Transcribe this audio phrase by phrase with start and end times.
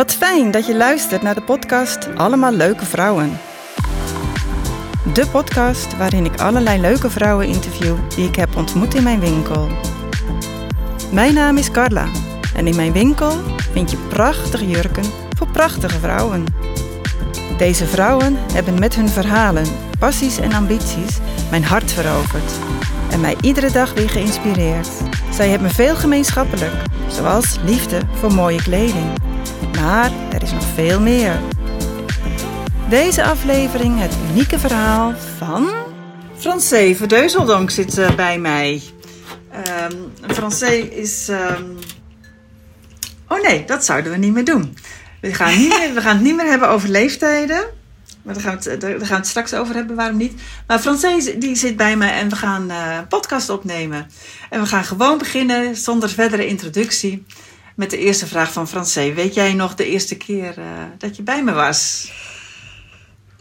[0.00, 3.38] Wat fijn dat je luistert naar de podcast Allemaal Leuke Vrouwen.
[5.14, 9.68] De podcast waarin ik allerlei leuke vrouwen interview die ik heb ontmoet in mijn winkel.
[11.12, 12.06] Mijn naam is Carla
[12.54, 13.30] en in mijn winkel
[13.72, 15.04] vind je prachtige jurken
[15.36, 16.44] voor prachtige vrouwen.
[17.58, 19.66] Deze vrouwen hebben met hun verhalen,
[19.98, 21.18] passies en ambities
[21.50, 22.52] mijn hart veroverd
[23.10, 24.88] en mij iedere dag weer geïnspireerd.
[25.32, 26.74] Zij hebben veel gemeenschappelijk,
[27.08, 29.29] zoals liefde voor mooie kleding.
[29.80, 31.38] Maar er is nog veel meer.
[32.88, 35.70] Deze aflevering het unieke verhaal van...
[36.36, 38.82] Francé Verdeuzeldonk zit uh, bij mij.
[39.90, 40.12] Um,
[40.90, 41.28] is...
[41.28, 41.78] Um...
[43.28, 44.76] Oh nee, dat zouden we niet meer doen.
[45.20, 47.64] We gaan, niet meer, we gaan het niet meer hebben over leeftijden.
[48.22, 50.40] Maar daar gaan, we het, gaan het straks over hebben, waarom niet.
[50.66, 54.10] Maar Francé die zit bij me en we gaan uh, een podcast opnemen.
[54.50, 57.26] En we gaan gewoon beginnen, zonder verdere introductie,
[57.80, 59.12] met de eerste vraag van Francé.
[59.12, 60.64] Weet jij nog de eerste keer uh,
[60.98, 62.10] dat je bij me was?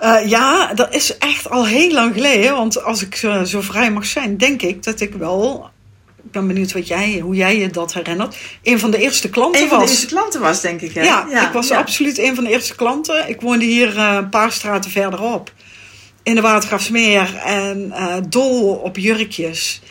[0.04, 2.56] Uh, ja, dat is echt al heel lang geleden.
[2.56, 5.70] Want als ik zo vrij mag zijn, denk ik dat ik wel.
[6.24, 8.38] Ik ben benieuwd wat jij, hoe jij je dat herinnert.
[8.64, 9.62] Een van de eerste klanten was.
[9.62, 10.94] Een van de eerste klanten was, denk ik.
[10.94, 11.02] Hè?
[11.02, 11.78] Ja, ja, ik was ja.
[11.78, 13.30] absoluut een van de eerste klanten.
[13.30, 15.52] Ik woonde hier uh, een paar straten verderop.
[16.24, 17.36] In de Watergraafsmeer.
[17.36, 17.94] En
[18.30, 19.82] dol op jurkjes.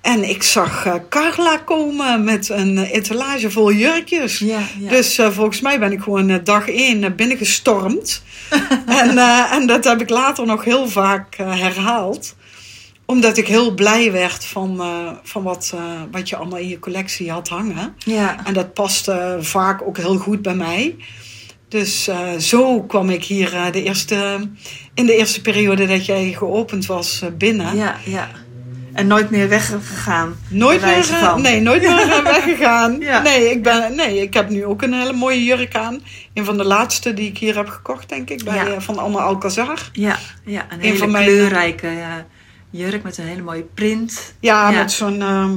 [0.00, 4.38] En ik zag uh, Carla komen met een etalage vol jurkjes.
[4.38, 4.88] Ja, ja.
[4.88, 8.22] Dus uh, volgens mij ben ik gewoon uh, dag één binnengestormd.
[8.86, 9.18] en,
[9.50, 12.36] en dat heb ik later nog heel vaak herhaald.
[13.04, 14.82] Omdat ik heel blij werd van,
[15.22, 15.74] van wat,
[16.10, 17.94] wat je allemaal in je collectie had hangen.
[17.98, 18.46] Ja.
[18.46, 20.96] En dat paste vaak ook heel goed bij mij.
[21.68, 24.48] Dus zo kwam ik hier de eerste,
[24.94, 27.76] in de eerste periode dat jij geopend was binnen.
[27.76, 28.30] Ja, ja.
[28.98, 30.36] En nooit meer weggegaan?
[30.48, 31.42] Nooit meer, van.
[31.42, 33.00] nee, nooit meer weggegaan.
[33.00, 33.22] ja.
[33.22, 36.00] nee, ik ben, nee, ik heb nu ook een hele mooie jurk aan.
[36.34, 38.80] Een van de laatste die ik hier heb gekocht, denk ik, bij, ja.
[38.80, 39.90] van Anne Alcazar.
[39.92, 42.26] Ja, ja een, een hele van kleurrijke mijn,
[42.70, 44.34] jurk met een hele mooie print.
[44.40, 45.20] Ja, met zo'n...
[45.20, 45.48] Uh,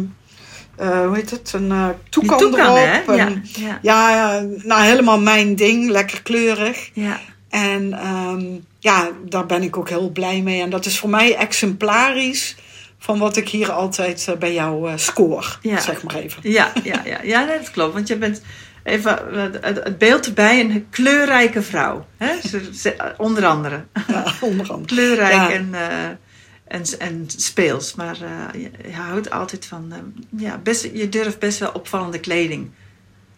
[0.82, 1.54] uh, hoe heet het?
[1.54, 3.08] Een uh, toekan, toekan erop.
[3.08, 3.18] Hè?
[3.18, 4.10] En, ja, ja.
[4.10, 5.90] ja, nou helemaal mijn ding.
[5.90, 6.90] Lekker kleurig.
[6.94, 7.20] Ja.
[7.50, 10.62] En um, ja, daar ben ik ook heel blij mee.
[10.62, 12.56] En dat is voor mij exemplarisch
[13.04, 15.80] van wat ik hier altijd uh, bij jou uh, score, ja.
[15.80, 16.52] zeg maar even.
[16.52, 17.20] Ja, ja, ja.
[17.24, 17.94] ja dat klopt.
[17.94, 18.42] Want je bent
[18.84, 19.20] even
[19.62, 22.06] het beeld erbij, een kleurrijke vrouw.
[22.18, 22.36] Hè?
[23.18, 23.86] onder andere.
[24.08, 24.96] Ja, onder andere.
[24.96, 25.52] Kleurrijk ja.
[25.52, 26.06] en, uh,
[26.68, 27.96] en, en speels.
[27.96, 28.18] Maar
[28.54, 29.94] je, je, houdt altijd van,
[30.38, 32.72] ja, best, je durft best wel opvallende kleding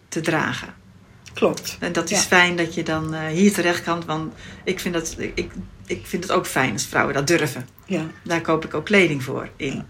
[0.07, 0.73] te dragen.
[1.33, 1.77] Klopt.
[1.79, 2.27] En dat is ja.
[2.27, 4.03] fijn dat je dan hier terecht kan.
[4.05, 5.51] Want ik vind, dat, ik,
[5.85, 7.67] ik vind het ook fijn als vrouwen dat durven.
[7.85, 8.07] Ja.
[8.23, 9.73] Daar koop ik ook kleding voor in.
[9.75, 9.85] Ja.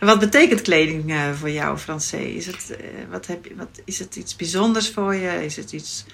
[0.00, 2.16] En wat betekent kleding uh, voor jou, Francé?
[2.16, 2.76] Is het, uh,
[3.10, 5.44] wat heb je, wat, is het iets bijzonders voor je?
[5.44, 6.04] Is het iets,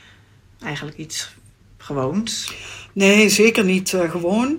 [0.62, 1.34] eigenlijk iets
[1.78, 2.54] gewoons?
[2.92, 4.58] Nee, zeker niet uh, gewoon.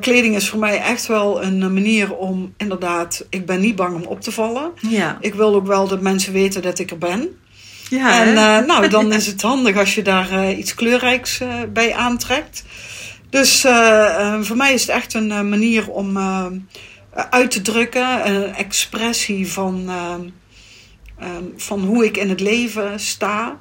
[0.00, 4.02] kleding is voor mij echt wel een manier om, inderdaad, ik ben niet bang om
[4.02, 4.72] op te vallen.
[4.88, 5.18] Ja.
[5.20, 7.28] Ik wil ook wel dat mensen weten dat ik er ben.
[7.88, 8.34] Ja, en
[8.66, 11.40] nou, dan is het handig als je daar iets kleurrijks
[11.72, 12.64] bij aantrekt.
[13.32, 16.46] Dus uh, voor mij is het echt een uh, manier om uh,
[17.30, 19.90] uit te drukken, een expressie van,
[21.56, 23.60] van hoe ik in het leven sta.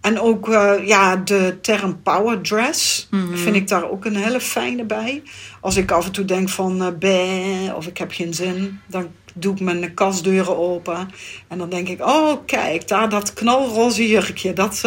[0.00, 0.46] En ook
[0.84, 3.36] ja, de term power dress Mhm.
[3.36, 5.22] vind ik daar ook een hele fijne bij.
[5.60, 9.54] Als ik af en toe denk van bah, of ik heb geen zin, dan doe
[9.54, 11.10] ik mijn kastdeuren open.
[11.48, 14.82] En dan denk ik, oh kijk, daar dat knalroze jurkje, dat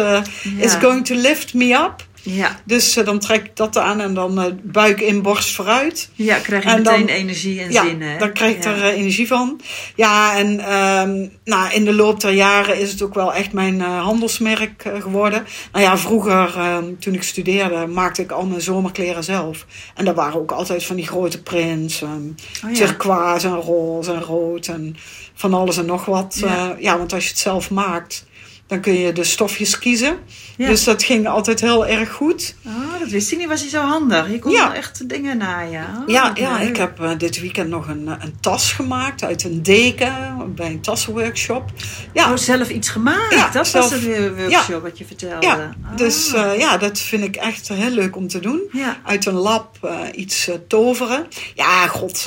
[0.58, 2.05] is going to lift me up.
[2.28, 2.60] Ja.
[2.64, 6.08] Dus uh, dan trek ik dat aan en dan uh, buik in, borst vooruit.
[6.14, 8.02] Ja, krijg je en meteen dan, energie en ja, zin.
[8.02, 8.18] Hè?
[8.18, 8.70] dan krijg ik ja.
[8.70, 9.60] er uh, energie van.
[9.94, 13.80] Ja, en um, nou, in de loop der jaren is het ook wel echt mijn
[13.80, 15.46] handelsmerk geworden.
[15.72, 19.66] Nou ja, vroeger, ehm, toen ik studeerde, maakte ik al mijn zomerkleren zelf.
[19.94, 22.00] En daar waren ook altijd van die grote prints.
[22.00, 22.34] Um,
[22.64, 22.76] oh, ja.
[22.76, 24.96] turquoise en roze en rood en
[25.34, 26.36] van alles en nog wat.
[26.40, 26.76] Ja.
[26.78, 28.25] ja, want als je het zelf maakt,
[28.66, 30.18] dan kun je de stofjes kiezen.
[30.56, 30.68] Ja.
[30.68, 32.54] Dus dat ging altijd heel erg goed.
[32.66, 33.48] Oh, dat wist ik niet.
[33.48, 34.30] Was hij zo handig?
[34.30, 34.66] Je kon ja.
[34.68, 35.86] wel echt dingen naaien.
[35.96, 39.62] Oh, ja, ja, ik heb uh, dit weekend nog een, een tas gemaakt uit een
[39.62, 40.14] deken
[40.54, 41.70] bij een tassenworkshop.
[42.12, 42.30] Ja.
[42.30, 43.34] Oh, zelf iets gemaakt?
[43.34, 45.46] Ja, dat zelf, was het workshop wat je vertelde.
[45.46, 45.96] Ja, oh.
[45.96, 48.60] dus uh, ja, dat vind ik echt heel leuk om te doen.
[48.72, 48.96] Ja.
[49.04, 51.26] Uit een lab uh, iets toveren.
[51.54, 52.22] Ja, god,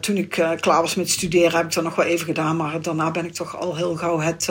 [0.00, 0.30] toen ik
[0.60, 2.56] klaar was met studeren heb ik dat nog wel even gedaan.
[2.56, 4.48] Maar daarna ben ik toch al heel gauw het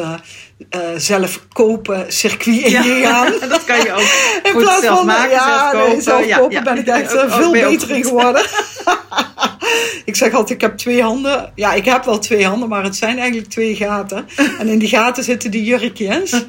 [0.97, 2.69] zelf kopen circuit.
[2.69, 5.89] Ja, dat kan je ook in goed zelf van, maken, ja, zelf kopen.
[5.89, 8.45] Nee, zelf ja, kopen ja, ben ik echt ook, veel beter in geworden.
[10.05, 11.51] ik zeg altijd, ik heb twee handen.
[11.55, 14.27] Ja, ik heb wel twee handen, maar het zijn eigenlijk twee gaten.
[14.59, 16.45] En in die gaten zitten die jurkjes.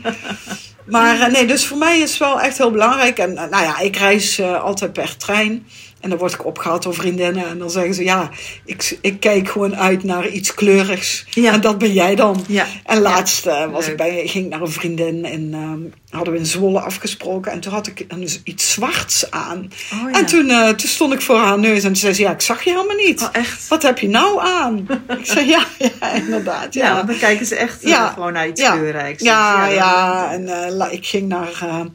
[0.86, 3.18] Maar eh, nee, dus voor mij is het wel echt heel belangrijk.
[3.18, 5.66] En eh, nou ja, ik reis altijd per trein.
[6.04, 7.46] En dan word ik opgehaald door vriendinnen.
[7.48, 8.30] En dan zeggen ze, ja,
[8.64, 11.24] ik, ik kijk gewoon uit naar iets kleurigs.
[11.30, 11.52] Ja.
[11.52, 12.44] En dat ben jij dan.
[12.48, 12.66] Ja.
[12.84, 13.90] En laatst eh, was Leuk.
[13.90, 15.24] ik bij, ging ik naar een vriendin.
[15.24, 15.78] En ehm,
[16.16, 17.52] hadden we in Zwolle afgesproken.
[17.52, 19.70] En toen had ik een, iets zwarts aan.
[19.92, 20.18] Oh, ja.
[20.18, 21.76] En toen, eh, toen stond ik voor haar neus.
[21.82, 23.20] En toen zei ze, ja, ik zag je helemaal niet.
[23.22, 23.68] Oh, echt?
[23.68, 24.86] Wat heb je nou aan?
[25.20, 26.74] ik zei, ja, ja, inderdaad.
[26.74, 28.72] Ja, want dan kijken ze echt eh, gewoon naar iets Ja.
[28.76, 29.22] kleurrijks.
[29.22, 30.32] ja, Dus ja.
[30.32, 31.88] En la- ik ging naar het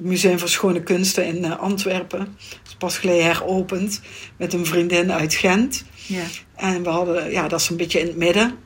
[0.00, 2.36] Museum voor Schone Kunsten in Antwerpen.
[2.78, 4.00] Pas geleden heropend.
[4.36, 5.84] Met een vriendin uit Gent.
[6.06, 6.22] ja.
[6.56, 8.58] En we hadden, ja, dat is een beetje in het midden.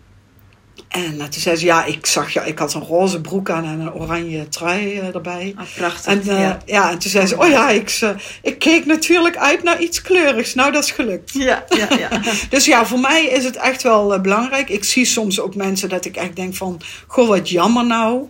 [0.90, 3.64] En eh, toen zei ze, ja, ik zag je, ik had een roze broek aan
[3.64, 5.54] en een oranje trui eh, erbij.
[5.56, 6.12] Ah, prachtig.
[6.12, 6.58] En, eh, ja.
[6.66, 6.90] ja.
[6.90, 8.00] en toen zei ze, oh ja, ik,
[8.42, 10.54] ik keek natuurlijk uit naar iets kleurigs.
[10.54, 11.32] Nou, dat is gelukt.
[11.32, 12.08] Ja, ja, ja.
[12.50, 14.68] Dus ja, voor mij is het echt wel belangrijk.
[14.68, 16.80] Ik zie soms ook mensen dat ik echt denk van...
[17.06, 18.26] Goh, wat jammer nou.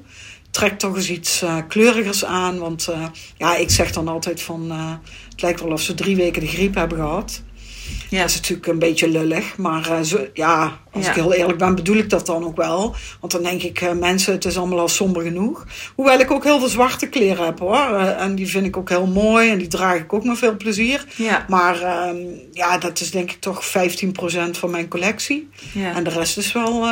[0.50, 2.58] Trek toch eens iets kleurigers aan.
[2.58, 2.88] Want
[3.36, 4.72] ja, ik zeg dan altijd van...
[5.40, 7.42] het lijkt wel of ze drie weken de griep hebben gehad.
[8.08, 8.20] ja.
[8.20, 9.56] Dat is natuurlijk een beetje lullig.
[9.56, 11.10] Maar eh, zo, ja, als Ja.
[11.10, 12.94] ik heel eerlijk ben, bedoel ik dat dan ook wel.
[13.20, 15.66] Want dan denk ik, eh, mensen, het is allemaal al somber genoeg.
[15.94, 17.74] Hoewel ik ook heel veel zwarte kleren heb hoor.
[17.96, 19.50] Eh, en die vind ik ook heel mooi.
[19.50, 21.04] En die draag ik ook met veel plezier.
[21.16, 22.16] Ja, Maar ehm,
[22.52, 25.48] ja, dat is denk ik toch 15% van mijn collectie.
[25.94, 26.86] En de rest is wel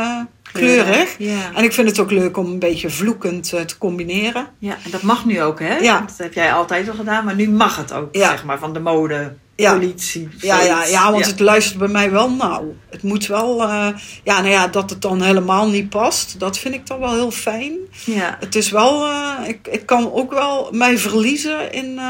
[0.53, 1.15] kleurig.
[1.19, 1.51] Ja.
[1.55, 4.47] En ik vind het ook leuk om een beetje vloekend eh, te combineren.
[4.59, 5.77] ja, en dat mag nu ook, hè?
[5.77, 6.01] Ja.
[6.01, 8.31] Dat heb jij altijd al gedaan, maar nu mag het ook, Ja.
[8.31, 9.73] zeg maar, van de mode, Ja.
[9.73, 10.29] politie.
[10.39, 12.75] Ja, ja, ja, want het luistert bij mij wel nauw.
[12.91, 13.89] Het moet wel, eh,
[14.25, 17.31] ja, nou ja, dat het dan helemaal niet past, dat vind ik dan wel heel
[17.31, 17.73] fijn.
[18.05, 22.01] Ja, Het is wel, eh, ik, ik kan ook wel mij verliezen in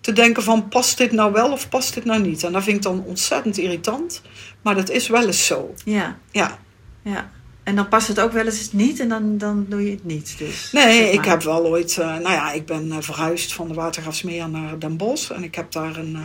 [0.00, 2.42] te denken van, past dit nou wel of past dit nou niet?
[2.44, 4.22] En dat vind ik dan ontzettend irritant,
[4.62, 5.74] maar dat is wel eens zo.
[5.84, 6.58] ja, Ja.
[7.02, 7.30] ja.
[7.70, 10.34] En dan past het ook wel eens niet en dan, dan doe je het niet.
[10.38, 13.68] Dus, Nee, zeg ik heb wel ooit, eh, nou ja, ik ben eh, verhuisd van
[13.68, 15.30] de Watergraafsmeer naar Den Bosch.
[15.30, 16.20] En ik heb daar een, eh,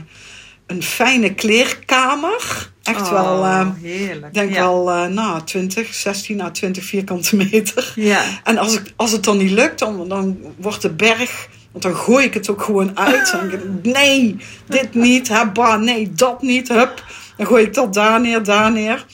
[0.68, 2.72] een fijne kleerkamer.
[2.84, 4.26] Echt Oh, wel, eh, heerlijk.
[4.26, 4.60] ik denk ja.
[4.60, 7.94] wel, eh nou, 20, 16 à 20 vierkante meter.
[8.12, 11.84] Ja, En als, ik, als het dan niet lukt, dan, dan wordt de berg, want
[11.84, 13.32] dan gooi ik het ook gewoon uit.
[13.32, 14.36] Dan denk ik, nee,
[14.68, 17.04] dit niet, bah, nee, dat niet, hup.
[17.38, 19.06] Dan gooi ik dat daar neer, daar neer.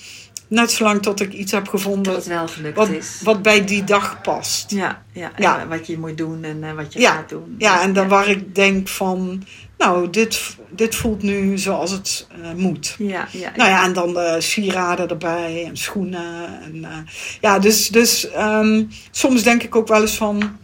[0.51, 3.19] Net zolang tot ik iets heb gevonden het wel gelukt wat, is.
[3.23, 4.71] wat bij die dag past.
[4.71, 5.67] Ja, ja, en Ja.
[5.67, 7.55] wat je moet doen en eh, wat je Ja, gaat doen.
[7.57, 9.43] Ja, en dan waar ik denk van,
[9.77, 12.95] nou, dit, dit voelt nu zoals het eh, moet.
[12.97, 16.61] Ja, ja, Nou ja, en dan de sieraden erbij en schoenen.
[16.61, 16.97] En, eh,
[17.41, 20.57] ja, dus, dus ehm, soms denk ik ook wel eens van,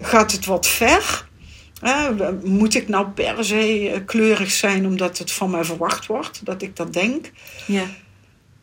[0.00, 1.24] gaat het wat ver?
[1.80, 2.08] Eh,
[2.42, 6.62] moet ik nou per se eh, kleurig zijn omdat het van mij verwacht wordt, dat
[6.62, 7.30] ik dat denk?
[7.66, 7.84] ja.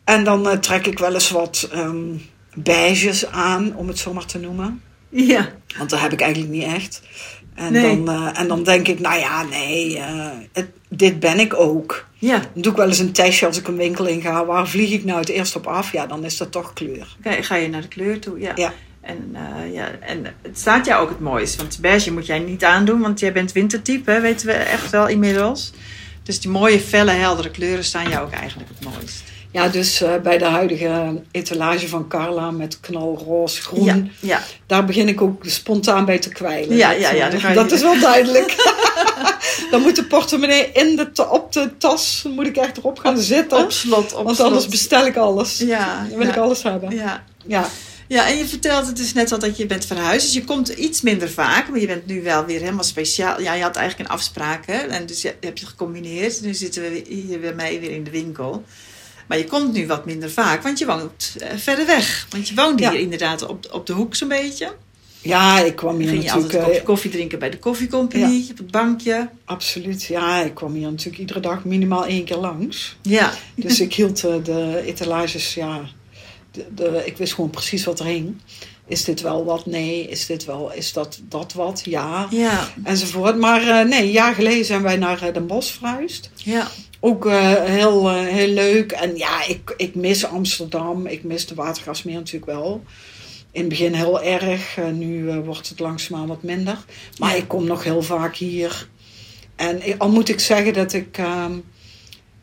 [0.04, 1.96] En dan eh, trek ik wel eens wat ehm
[2.54, 4.82] beiges aan, om het zo maar te noemen.
[5.08, 5.48] ja.
[5.78, 7.02] Want dat heb ik eigenlijk niet echt.
[7.54, 8.04] En, Nee.
[8.04, 12.06] dan, eh, en dan denk ik, nou ja, nee, eh, het, dit ben ik ook.
[12.18, 12.38] ja.
[12.38, 14.44] Dan doe ik wel eens een testje als ik een winkel in ga.
[14.44, 15.92] Waar vlieg ik nou het eerst op af?
[15.92, 17.16] Ja, dan is dat toch kleur.
[17.22, 18.52] Ga, ga je naar de kleur toe, ja.
[18.54, 18.72] Ja.
[19.00, 19.36] En,
[19.72, 21.56] ja, en het staat jou ook het mooist.
[21.56, 25.08] Want beige moet jij niet aandoen, want jij bent wintertype, hè, weten we echt wel
[25.08, 25.72] inmiddels.
[26.22, 29.22] Dus die mooie, felle, heldere kleuren staan jou ook eigenlijk het mooist.
[29.54, 33.84] Ja, dus eh, bij de huidige etalage van Carla met knalroze groen.
[33.84, 34.42] Ja, ja.
[34.66, 36.76] Daar begin ik ook spontaan bij te kwijlen.
[36.76, 38.54] Ja, dat, ja, ja, dat is wel duidelijk.
[39.70, 43.58] dan moet de portemonnee in de op de tas moet ik echt erop gaan zitten.
[43.58, 44.48] Op slot, op want slot.
[44.48, 45.58] anders bestel ik alles.
[45.58, 46.32] Ja, Dan wil ja.
[46.32, 46.94] ik alles hebben.
[46.94, 47.24] Ja.
[47.46, 47.68] Ja.
[48.06, 50.24] ja, en je vertelt het dus net al dat je bent verhuisd.
[50.24, 53.40] Dus je komt iets minder vaak, maar je bent nu wel weer helemaal speciaal.
[53.40, 54.78] Ja, je had eigenlijk een afspraak, hè?
[54.78, 56.40] En dus je hebt je gecombineerd.
[56.42, 58.64] Nu zitten we hier bij mij weer in de winkel.
[59.28, 62.26] Maar je komt nu wat minder vaak, want je woont eh, verder weg.
[62.30, 62.90] Want je woonde Ja.
[62.90, 64.72] hier inderdaad op, op de hoek zo'n beetje.
[65.20, 66.44] ja, ik kwam hier ging je natuurlijk...
[66.54, 69.28] altijd een kopje eh, koffie drinken bij de koffiecompagnie, op het bankje.
[69.44, 70.04] absoluut.
[70.04, 72.96] Ja, ik kwam hier natuurlijk iedere dag minimaal één keer langs.
[73.02, 75.80] Ja, Dus ik hield de etalages, ja,
[76.50, 78.36] de, de, ik wist gewoon precies wat er hing.
[78.86, 79.66] Is dit wel wat?
[79.66, 80.08] Nee.
[80.08, 81.82] Is dit wel, is dat, dat wat?
[81.84, 82.26] Ja.
[82.30, 83.36] ja, Enzovoort.
[83.38, 86.30] Maar eh, nee, een jaar geleden zijn wij naar Den Bosch verhuisd.
[86.34, 86.70] ja.
[87.06, 88.92] Ook eh, heel, eh, heel leuk.
[88.92, 91.06] En ja, ik, ik mis Amsterdam.
[91.06, 92.82] Ik mis de Watergasmeer natuurlijk wel.
[93.52, 94.76] In het begin heel erg.
[94.76, 96.78] Eh, nu wordt het langzaamaan wat minder.
[97.18, 97.36] Maar Ja.
[97.36, 98.88] ik kom nog heel vaak hier.
[99.56, 101.52] En ik- al moet ik zeggen dat ik ehm,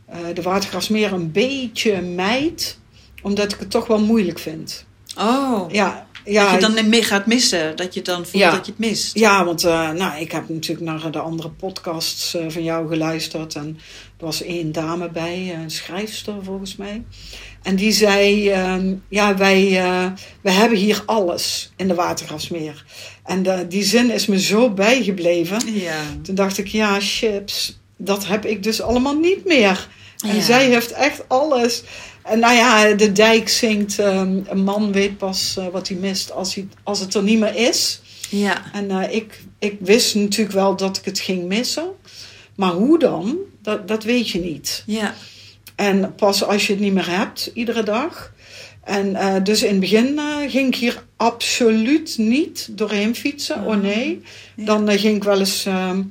[0.06, 2.77] eh, de Watergasmeer een beetje mijd.
[3.22, 4.86] Omdat ik het toch wel moeilijk vind.
[5.18, 7.75] Oh, Ja, ja, dat je dan mee gaat missen.
[7.75, 8.51] Dat je dan voelt Ja.
[8.51, 9.18] dat je het mist.
[9.18, 13.56] Ja, want eh, nou, ik heb natuurlijk naar de andere podcasts eh, van jou geluisterd.
[13.56, 13.78] En
[14.18, 17.04] er was één dame bij, een schrijfster volgens mij.
[17.63, 20.06] En die zei, ehm, ja, wij, eh,
[20.42, 22.86] wij hebben hier alles in de Watergrasmeer.
[23.25, 25.74] En eh, die zin is me zo bijgebleven.
[25.74, 26.01] Ja.
[26.24, 29.88] Toen dacht ik, ja, chips, dat heb ik dus allemaal niet meer.
[30.28, 30.42] En Ja.
[30.42, 31.84] zij heeft echt alles.
[32.31, 36.31] En nou ja, de dijk zingt, ehm, een man weet pas eh, wat hij mist
[36.31, 38.01] als, hij, als het er niet meer is.
[38.29, 38.71] Ja.
[38.73, 41.91] En eh, ik, ik wist natuurlijk wel dat ik het ging missen.
[42.55, 43.38] Maar hoe dan?
[43.61, 44.83] Dat, dat weet je niet.
[44.85, 45.15] Ja.
[45.75, 48.33] En pas als je het niet meer hebt, iedere dag.
[48.83, 53.65] En eh, dus in het begin eh, ging ik hier absoluut niet doorheen fietsen.
[53.65, 54.21] Oh nee.
[54.55, 54.65] Ja.
[54.65, 56.01] Dan eh, ging ik wel eens ehm,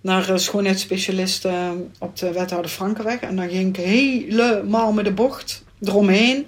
[0.00, 3.20] naar een schoonheidsspecialist eh, op de Wethouder Frankenweg.
[3.20, 6.46] En dan ging ik helemaal met de bocht eromheen.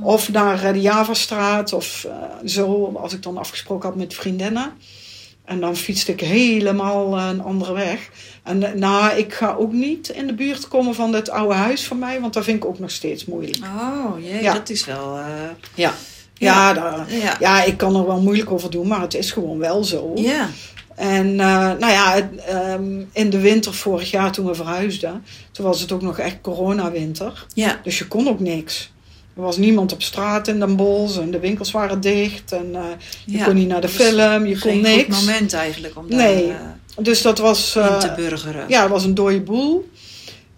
[0.00, 0.06] Oh.
[0.06, 2.12] Of naar eh, de Javastraat of eh,
[2.48, 4.72] zo, als ik dan afgesproken had met vriendinnen.
[5.44, 8.10] En dan fietste ik helemaal eh, een andere weg.
[8.42, 11.98] En nou, ik ga ook niet in de buurt komen van het oude huis van
[11.98, 13.58] mij, want dat vind ik ook nog steeds moeilijk.
[13.64, 14.52] Oh, jee, Ja.
[14.52, 15.16] dat is wel...
[15.16, 15.92] Ja, Ja.
[16.34, 17.36] ja, daar- ja.
[17.40, 20.12] ja, ik kan er wel moeilijk over doen, maar het is gewoon wel zo.
[20.14, 20.48] Ja.
[20.96, 21.46] En eh,
[21.78, 25.92] nou ja, het, ehm, in de winter vorig jaar toen we verhuisden, toen was het
[25.92, 27.46] ook nog echt coronawinter.
[27.54, 27.80] Ja.
[27.82, 28.92] Dus je kon ook niks.
[29.36, 32.52] Er was niemand op straat in Den Bosch en de winkels waren dicht.
[32.52, 32.82] En eh,
[33.24, 33.44] je Ja.
[33.44, 35.16] kon niet naar de Dus film, je kon Geen niks.
[35.16, 36.50] goed moment eigenlijk om daar Nee.
[36.50, 36.56] eh,
[37.04, 38.64] Dus dat was, in te burgeren.
[38.68, 39.88] ja, het was een dode boel.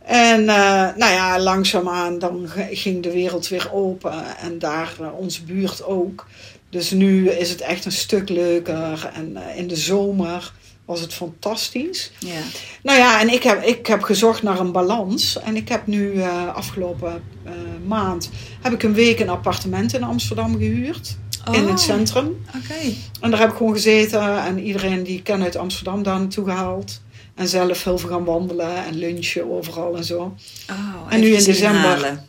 [0.05, 4.13] En nou ja, langzaamaan dan ging de wereld weer open.
[4.41, 6.27] En daar onze buurt ook.
[6.71, 9.11] Dus nu is het echt een stuk leuker.
[9.15, 10.53] En eh, in de zomer
[10.85, 12.13] was het fantastisch.
[12.19, 12.41] Ja.
[12.83, 15.41] Nou ja, en ik heb, ik heb gezocht naar een balans.
[15.41, 17.53] En ik heb nu eh, afgelopen eh,
[17.87, 18.31] maand
[18.63, 21.17] heb ik een week een appartement in Amsterdam gehuurd.
[21.53, 22.45] In Oh, het centrum.
[22.57, 22.93] Oké.
[23.21, 24.45] En daar heb ik gewoon gezeten.
[24.45, 27.01] En iedereen die ik ken uit Amsterdam daar naartoe gehaald.
[27.35, 30.35] En zelf heel veel gaan wandelen en lunchen overal en zo.
[30.71, 30.77] Oh,
[31.09, 32.23] En nu in december.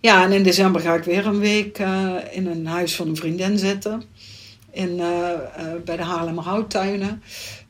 [0.00, 3.16] Ja, en in december ga ik weer een week eh, in een huis van een
[3.16, 4.02] vriendin zitten.
[4.70, 5.38] In, eh, eh,
[5.84, 7.22] bij de Haarlemmerhouttuinen.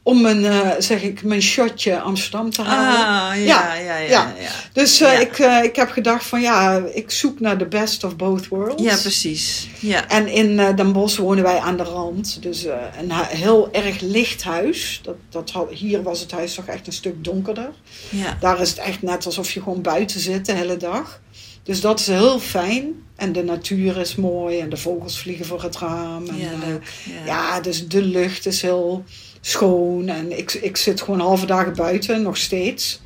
[0.02, 3.06] Om mijn, zeg ik, mijn shotje Amsterdam te halen.
[3.06, 4.08] Ah, ja, Ja, ja, ja.
[4.08, 4.50] ja, ja.
[4.72, 8.82] Dus ik, ik heb gedacht van ja, ik zoek naar de best of both worlds.
[8.82, 9.68] Ja, precies.
[9.78, 10.08] Ja.
[10.08, 12.42] En in Den Bosch wonen wij aan de rand.
[12.42, 12.64] Dus
[12.98, 15.00] een heel erg licht huis.
[15.02, 17.70] Dat, dat, hier was het huis toch echt een stuk donkerder.
[18.08, 18.36] ja.
[18.40, 21.20] Daar is het echt net alsof je gewoon buiten zit de hele dag.
[21.66, 23.04] Dus dat is heel fijn.
[23.16, 24.58] En de natuur is mooi.
[24.58, 26.26] En de vogels vliegen voor het raam.
[26.28, 26.82] En Ja, leuk.
[27.04, 27.24] Ja.
[27.26, 29.04] ja, dus de lucht is heel
[29.40, 30.08] schoon.
[30.08, 33.00] En ik, ik zit gewoon halve dagen buiten, nog steeds.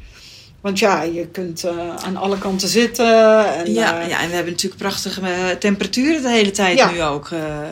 [0.60, 3.06] Want ja, je kunt eh, aan alle kanten zitten.
[3.54, 6.90] En, Ja, eh, ja, en we hebben natuurlijk prachtige temperaturen de hele tijd Ja.
[6.90, 7.28] nu ook.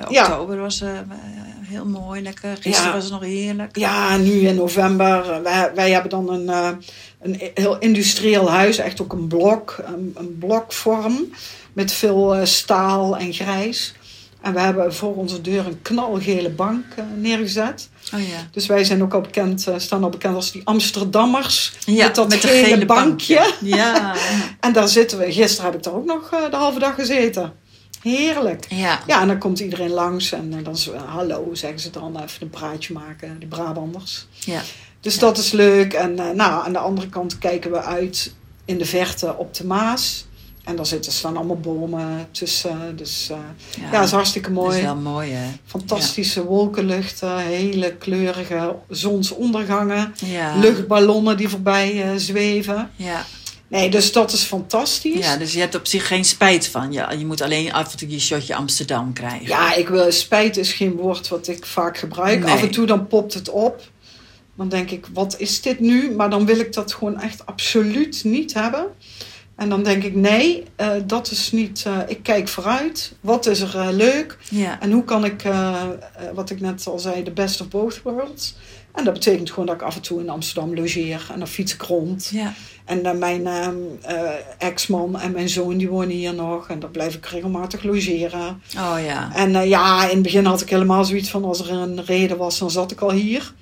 [0.09, 0.23] Ja.
[0.23, 0.83] oktober was
[1.69, 2.57] heel mooi, lekker.
[2.61, 2.95] Gisteren Ja.
[2.95, 3.77] was het nog heerlijk.
[3.77, 5.31] Ja, nu in november.
[5.33, 6.69] eh, Wij, wij hebben dan een, eh,
[7.23, 8.79] een heel industrieel huis.
[8.79, 9.77] Echt ook een blok.
[9.87, 11.31] Een, een blokvorm.
[11.73, 13.93] Met veel eh, staal en grijs.
[14.43, 16.85] En we hebben voor onze deur een knalgele bank
[17.17, 17.89] neergezet.
[18.15, 18.49] Oh ja.
[18.53, 21.73] Dus wij zijn ook al bekend, staan al bekend als die Amsterdammers.
[21.87, 23.55] Ja, met dat met gele, gele bankje.
[23.61, 24.15] Ja.
[24.61, 25.33] En daar zitten we.
[25.33, 27.53] Gisteren heb ik daar ook nog de halve dag gezeten.
[28.17, 28.67] Heerlijk.
[28.69, 29.00] ja.
[29.07, 32.23] Ja, en dan komt iedereen langs en eh, dan is, eh, hallo, zeggen ze dan
[32.23, 34.27] even een praatje maken, de Brabanders.
[34.38, 34.61] Ja.
[35.00, 35.93] Dus dat is leuk.
[35.93, 38.35] En eh, nou, aan de andere kant kijken we uit
[38.65, 40.27] in de verte op de Maas.
[40.65, 42.97] En daar zitten, staan allemaal bomen tussen.
[42.97, 43.37] Dus eh,
[43.81, 44.77] ja, dat is hartstikke Dat mooi.
[44.79, 45.47] is wel mooi, hè?
[45.67, 50.15] Fantastische wolkenluchten, hele kleurige zonsondergangen.
[50.25, 50.57] Ja.
[50.57, 52.91] Luchtballonnen die voorbij eh, zweven.
[52.97, 53.25] Ja.
[53.69, 55.25] Nee, dus dat is fantastisch.
[55.27, 56.93] ja, dus je hebt op zich geen spijt van.
[56.93, 59.47] Ja, je moet alleen af en toe je shotje Amsterdam krijgen.
[59.47, 62.45] Ja, ik wil, spijt is geen woord wat ik vaak gebruik.
[62.45, 62.53] Nee.
[62.53, 63.83] Af en toe dan popt het op.
[64.57, 66.11] Dan denk ik, wat is dit nu?
[66.11, 68.87] Maar dan wil ik dat gewoon echt absoluut niet hebben.
[69.57, 71.83] En dan denk ik, nee, eh, dat is niet...
[71.87, 73.13] eh, ik kijk vooruit.
[73.21, 74.39] Wat is er eh, leuk?
[74.51, 74.81] Ja.
[74.81, 75.43] En hoe kan ik,
[76.35, 78.55] wat ik net al zei, de best of both worlds?
[78.99, 81.26] En dat betekent gewoon dat ik af en toe in Amsterdam logeer.
[81.33, 82.28] En dan fiets ik rond.
[82.33, 82.55] Ja.
[82.85, 84.21] En dan mijn eh,
[84.59, 86.69] ex-man en mijn zoon die wonen hier nog.
[86.69, 88.62] En daar blijf ik regelmatig logeren.
[88.76, 89.31] Oh ja.
[89.35, 92.37] En eh, ja, in het begin had ik helemaal zoiets van als er een reden
[92.37, 93.52] was, dan zat ik al hier.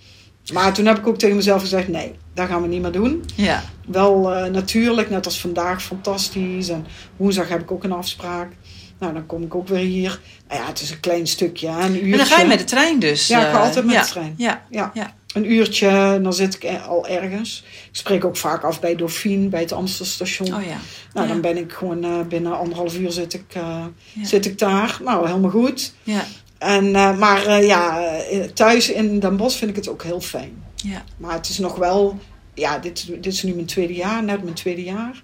[0.53, 3.25] Maar toen heb ik ook tegen mezelf gezegd, nee, dat gaan we niet meer doen.
[3.35, 3.65] Ja.
[3.87, 6.69] Wel eh, natuurlijk, net als vandaag, fantastisch.
[6.69, 8.53] En woensdag heb ik ook een afspraak.
[8.99, 10.21] Nou, dan kom ik ook weer hier.
[10.49, 12.13] Nou ja, het is een klein stukje, hè, een uurtje.
[12.13, 13.27] En dan ga je met de trein dus.
[13.27, 14.03] Ja, ik ga altijd met ja.
[14.03, 14.35] de trein.
[14.37, 14.65] Ja.
[14.71, 15.15] Ja, Ja.
[15.35, 17.65] Een uurtje, en dan zit ik al ergens.
[17.91, 20.55] Ik spreek ook vaak af bij Dauphine, bij het Amstelstation.
[20.55, 20.79] Oh ja.
[21.13, 21.33] Nou, ja.
[21.33, 24.25] dan ben ik gewoon eh, binnen anderhalf uur zit ik, eh, Ja.
[24.25, 24.99] zit ik daar.
[25.05, 25.93] Nou, helemaal goed.
[26.03, 26.25] Ja.
[26.59, 28.13] En, eh, maar ja,
[28.55, 30.65] thuis in Den Bosch vind ik het ook heel fijn.
[30.75, 31.05] Ja.
[31.17, 32.19] Maar het is nog wel,
[32.55, 35.23] ja, dit, dit is nu mijn tweede jaar, net mijn tweede jaar.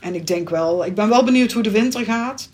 [0.00, 2.48] En ik denk wel, ik ben wel benieuwd hoe de winter gaat.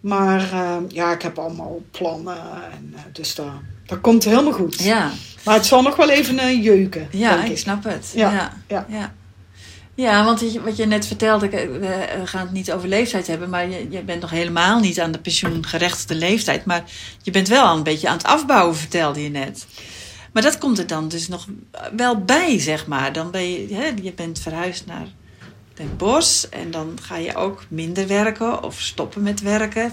[0.00, 0.48] Maar
[0.88, 2.36] ja, ik heb allemaal plannen.
[2.72, 3.46] En, dus dat,
[3.88, 4.82] dat komt helemaal goed.
[4.82, 5.10] Ja,
[5.44, 7.08] Maar het zal nog wel even eh, jeuken.
[7.10, 7.58] ja ik ik.
[7.58, 8.12] snap het.
[8.14, 8.86] Ja, Ja, ja.
[8.88, 9.14] ja.
[9.94, 11.78] Ja, want wat je net vertelde, ik- we
[12.20, 15.12] we gaan het niet over leeftijd hebben, maar je, je bent nog helemaal niet aan
[15.12, 16.64] de pensioengerechtigde leeftijd.
[16.64, 16.84] Maar
[17.22, 19.66] je bent wel een beetje aan het afbouwen, vertelde je net.
[20.32, 21.46] Maar dat komt er dan dus nog
[21.96, 23.12] wel bij, zeg maar.
[23.12, 25.06] Dan ben je, hè, je bent verhuisd naar
[25.74, 29.92] Den Bosch en dan ga je ook minder werken of stoppen met werken.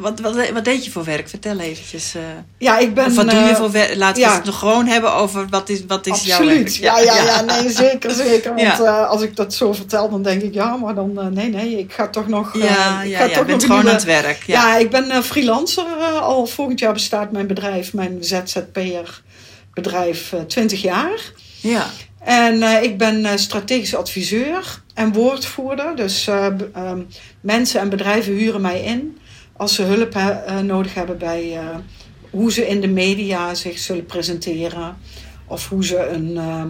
[0.00, 1.28] Wat, wat, wat deed je voor werk?
[1.28, 2.14] Vertel eventjes.
[2.14, 2.22] eh.
[2.58, 3.06] Ja, ik ben...
[3.06, 3.94] of wat doe je eh, voor werk?
[3.96, 6.50] Laten we het nog gewoon hebben over wat is, wat is jouw werk?
[6.50, 6.76] Absoluut.
[6.76, 8.54] Ja, ja, ja, nee, zeker, zeker.
[8.54, 11.78] Want eh, als ik dat zo vertel, dan denk ik, ja, maar dan, nee, nee,
[11.78, 12.58] ik ga toch nog...
[12.58, 14.42] Ja, ik ga toch je bent nog gewoon nieuwe- aan het werk.
[14.46, 14.76] Ja.
[14.76, 15.84] Ik ben freelancer.
[16.20, 19.22] al volgend jaar bestaat mijn bedrijf, mijn ZZP'er
[19.74, 21.32] bedrijf, eh 20 jaar.
[21.60, 21.86] ja.
[22.24, 25.96] En ik ben strategisch adviseur en woordvoerder.
[25.96, 26.98] Dus eh, ehm,
[27.40, 29.18] mensen en bedrijven huren mij in
[29.60, 31.76] als ze hulp he- eh, nodig hebben bij eh,
[32.30, 34.96] hoe ze in de media zich zullen presenteren.
[35.46, 36.68] Of hoe ze een, ehm,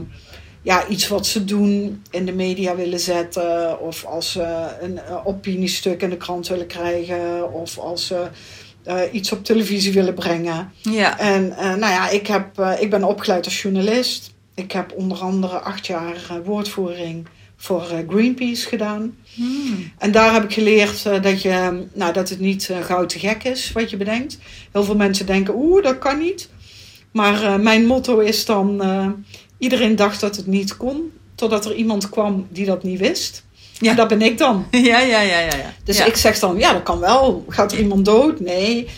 [0.63, 3.81] ja, iets wat ze doen in de media willen zetten.
[3.81, 7.53] Of als ze een eh, opiniestuk in de krant willen krijgen.
[7.53, 8.27] Of als ze
[8.85, 10.73] eh, iets op televisie willen brengen.
[10.83, 11.19] Ja.
[11.19, 14.35] En eh, nou ja, ik, heb, eh, ik ben opgeleid als journalist.
[14.55, 17.27] Ik heb onder andere acht jaar eh, woordvoering
[17.63, 19.17] voor eh, Greenpeace gedaan.
[19.35, 19.93] Hmm.
[19.99, 23.19] En daar heb ik geleerd eh, dat, je, nou, dat het niet eh, gauw te
[23.19, 24.39] gek is wat je bedenkt.
[24.73, 26.49] Heel veel mensen denken, oeh, dat kan niet.
[27.13, 28.83] Maar mijn motto is dan,
[29.59, 31.13] iedereen dacht dat het niet kon.
[31.35, 33.45] Totdat er iemand kwam die dat niet wist.
[33.79, 33.91] Ja.
[33.91, 34.67] En dat ben ik dan.
[34.71, 35.57] Ja, ja, ja, ja.
[35.57, 35.75] ja.
[35.85, 36.05] Dus ja.
[36.05, 37.45] ik zeg dan, ja, dat kan wel.
[37.49, 38.41] Gaat er iemand dood?
[38.41, 38.89] Nee.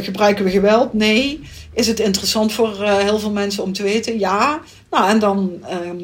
[0.00, 0.92] Gebruiken we geweld?
[0.92, 1.40] Nee.
[1.72, 4.18] Is het interessant voor heel veel mensen om te weten?
[4.18, 4.60] Ja.
[4.90, 5.98] Nou, en dan ehm,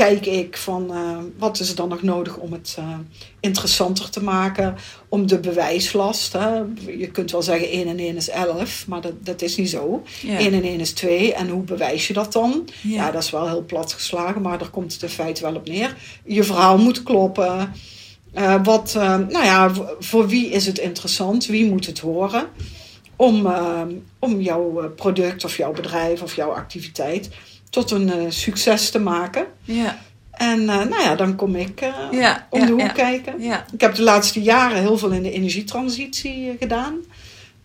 [0.00, 2.98] kijk ik van, eh, wat is er dan nog nodig om het eh,
[3.40, 4.76] interessanter te maken?
[5.08, 6.32] Om de bewijslast.
[6.32, 6.62] Hè?
[6.98, 10.02] Je kunt wel zeggen 1 en 1 is 11, maar dat, dat is niet zo.
[10.22, 10.38] Ja.
[10.38, 11.34] 1 en 1 is 2.
[11.34, 12.68] En hoe bewijs je dat dan?
[12.82, 12.94] Ja.
[12.94, 15.68] Ja, dat is wel heel plat geslagen, maar daar komt het in feite wel op
[15.68, 15.96] neer.
[16.24, 17.72] Je verhaal moet kloppen.
[18.32, 21.46] Eh, wat, nou ja, voor, wie is het interessant?
[21.46, 22.46] Wie moet het horen?
[23.16, 23.48] Om,
[24.18, 27.30] om jouw product of jouw bedrijf of jouw activiteit
[27.70, 29.46] tot een eh, succes te maken.
[29.62, 29.98] Ja,
[30.40, 32.88] En eh, nou ja, dan kom ik eh, Ja, om ja, de hoek ja.
[32.88, 33.40] kijken.
[33.72, 36.94] Ik heb de laatste jaren heel veel in de energietransitie gedaan.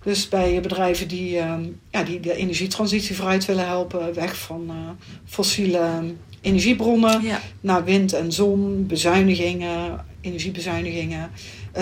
[0.03, 1.53] Dus bij bedrijven die, eh,
[1.91, 4.71] ja, die de energietransitie vooruit willen helpen, weg van
[5.25, 7.41] fossiele energiebronnen ja.
[7.61, 11.31] naar wind en zon, bezuinigingen, energiebezuinigingen.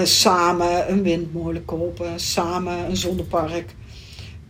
[0.04, 3.76] samen een windmolen kopen, samen een zonnepark.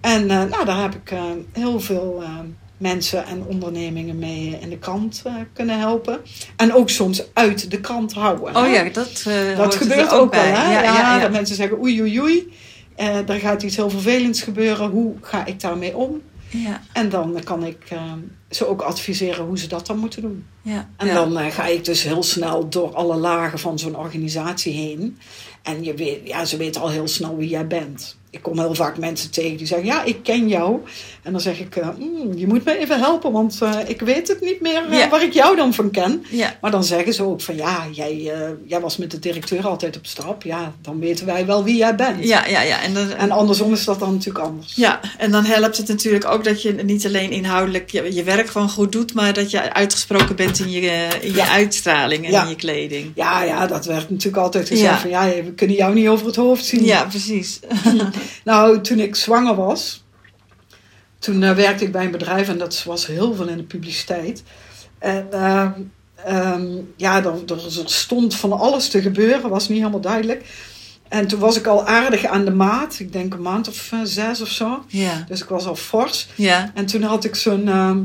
[0.01, 1.17] En nou, daar heb ik
[1.51, 2.39] heel veel eh,
[2.83, 6.19] mensen en ondernemingen mee in de krant eh, kunnen helpen.
[6.55, 8.55] En ook soms uit de krant houden.
[8.55, 8.67] Oh hè?
[8.67, 10.49] ja, dat, eh, Dat gebeurt ook wel, hè?
[10.49, 11.19] Ja, Ja, ja, ja.
[11.19, 12.53] Dat mensen zeggen oei oei oei.
[12.95, 14.89] Eh, er gaat iets heel vervelends gebeuren.
[14.89, 16.21] Hoe ga ik daarmee om?
[16.49, 18.13] Ja, En dan kan ik eh,
[18.49, 20.45] ze ook adviseren hoe ze dat dan moeten doen.
[20.61, 20.89] ja.
[20.97, 25.17] En dan eh, ga ik dus heel snel door alle lagen van zo'n organisatie heen.
[25.61, 28.17] En je weet, ja, ze weten al heel snel wie jij bent.
[28.33, 30.79] Ik kom heel vaak mensen tegen die zeggen, ja, ik ken jou.
[31.23, 34.27] En dan zeg ik, eh, "Mm, je moet me even helpen, want eh, ik weet
[34.27, 36.25] het niet meer eh, waar ik jou dan van ken.
[36.61, 38.31] Maar dan zeggen ze ook van, ja, jij,
[38.65, 40.43] jij was met de directeur altijd op stap.
[40.43, 42.23] Ja, dan weten wij wel wie jij bent.
[42.27, 42.81] ja, ja, ja.
[42.81, 44.73] En, dan, En andersom is dat dan natuurlijk anders.
[44.75, 48.47] ja, en dan helpt het natuurlijk ook dat je niet alleen inhoudelijk je, je werk
[48.49, 51.49] gewoon goed doet, maar dat je uitgesproken bent in je, in je Ja.
[51.49, 52.43] uitstraling en Ja.
[52.43, 53.11] in je kleding.
[53.15, 54.99] Ja, ja, dat werd natuurlijk altijd gezegd Ja.
[54.99, 56.83] van, ja, we kunnen jou niet over het hoofd zien.
[56.85, 57.59] Ja, precies.
[58.43, 60.03] Nou, toen ik zwanger was,
[61.19, 64.43] toen eh, werkte ik bij een bedrijf en dat was heel veel in de publiciteit.
[64.99, 65.67] En eh,
[66.25, 66.65] ehm,
[66.97, 70.45] ja, er, er stond van alles te gebeuren, was niet helemaal duidelijk.
[71.07, 73.99] En toen was ik al aardig aan de maat, ik denk een maand of eh,
[74.03, 74.83] zes of zo.
[74.87, 76.27] Ja, Dus ik was al fors.
[76.35, 77.99] ja, En toen had ik zo'n ehm,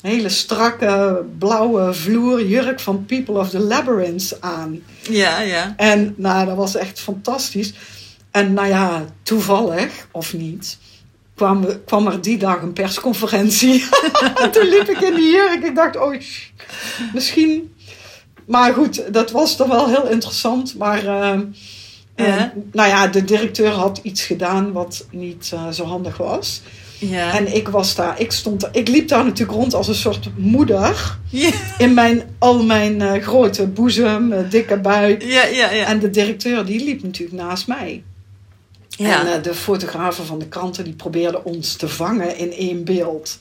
[0.00, 4.82] hele strakke blauwe vloerjurk van People of the Labyrinth aan.
[5.10, 5.74] ja, ja.
[5.76, 7.72] En nou, dat was echt fantastisch.
[8.30, 10.78] En nou ja, toevallig, of niet,
[11.34, 13.88] kwam, kwam er die dag een persconferentie.
[14.34, 15.64] en toen liep ik in die jurk.
[15.64, 16.14] Ik dacht, oh,
[17.14, 17.72] misschien...
[18.48, 20.76] Maar goed, dat was toch wel heel interessant.
[20.76, 21.40] Maar eh,
[22.14, 26.62] eh, nou ja, de directeur had iets gedaan wat niet eh, zo handig was.
[26.98, 27.32] Ja.
[27.38, 30.28] En ik was daar, ik stond daar, ik liep daar natuurlijk rond als een soort
[30.36, 31.16] moeder.
[31.30, 35.22] ja, In mijn, al mijn grote boezem, dikke buik.
[35.22, 35.84] ja, ja, ja.
[35.84, 38.02] En de directeur die liep natuurlijk naast mij.
[38.98, 39.20] Ja.
[39.20, 43.38] En eh, de fotografen van de kranten die probeerden ons te vangen in één beeld.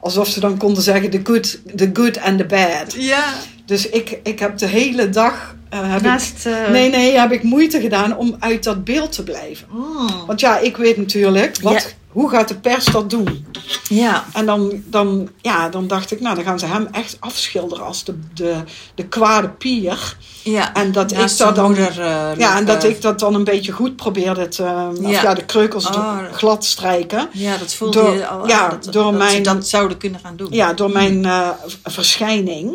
[0.00, 2.94] Alsof ze dan konden zeggen the good, the good and the bad.
[2.96, 3.24] Ja,
[3.66, 5.54] Dus ik, ik heb de hele dag...
[5.68, 6.46] eh, heb ik, naast...
[6.46, 9.66] eh, nee, nee, heb ik moeite gedaan om uit dat beeld te blijven.
[9.74, 10.26] oh.
[10.26, 11.80] Want ja, ik weet natuurlijk, wat, Ja.
[12.14, 13.46] Hoe gaat de pers dat doen?
[13.88, 17.84] Ja, En dan, dan, ja, dan dacht ik, nou, dan gaan ze hem echt afschilderen
[17.84, 18.54] als de, de,
[18.94, 20.16] de kwade pier.
[20.42, 20.74] ja.
[20.74, 21.64] En dat ik dat dan...
[21.64, 24.88] moeder, eh, Ja, en dat eh, ik dat dan een beetje goed probeerde te...
[25.02, 25.22] Of Ja.
[25.22, 26.18] ja, de kreukels Oh.
[26.32, 27.28] glad strijken.
[27.32, 30.20] Ja, dat voelde Door- je al ja, dat, door dat ze mijn- dat zouden kunnen
[30.20, 30.48] gaan doen.
[30.50, 32.74] Ja, door mijn eh, v- verschijning.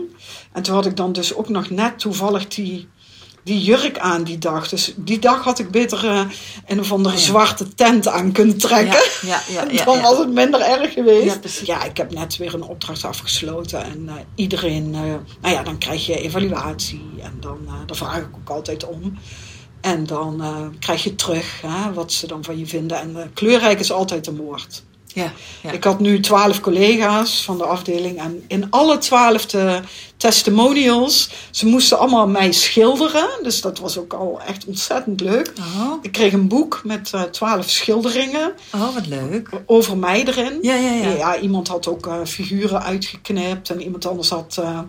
[0.54, 2.88] En toen had ik dan dus ook nog net toevallig die,
[3.44, 4.70] die jurk aan die dag.
[4.70, 6.22] Dus die dag had ik beter eh,
[6.68, 7.26] een of andere Oh ja.
[7.28, 9.02] zwarte tent aan kunnen trekken.
[9.22, 11.62] Ja, ja, dan was het minder erg geweest.
[11.66, 13.84] Ja, ik heb net weer een opdracht afgesloten.
[13.84, 15.02] En eh, iedereen, eh,
[15.42, 17.10] nou ja, dan krijg je evaluatie.
[17.22, 19.18] En dan daar vraag ik ook altijd om.
[19.82, 20.44] En dan
[20.80, 23.00] krijg je terug hè, wat ze dan van je vinden.
[23.00, 24.84] En kleurrijk is altijd een woord.
[25.14, 25.72] Ja, ja.
[25.72, 28.20] Ik had nu twaalf collega's van de afdeling.
[28.20, 29.80] En in alle twaalf de
[30.18, 33.30] testimonials, ze moesten allemaal mij schilderen.
[33.44, 35.54] Dus dat was ook al echt ontzettend leuk.
[35.60, 39.50] Oh, Ik kreeg een boek met eh, twaalf schilderingen oh, wat leuk.
[39.66, 40.58] over mij erin.
[40.62, 41.10] Ja, ja, ja.
[41.10, 43.70] Ja, iemand had ook eh, figuren uitgeknipt.
[43.70, 44.80] En iemand anders had eh,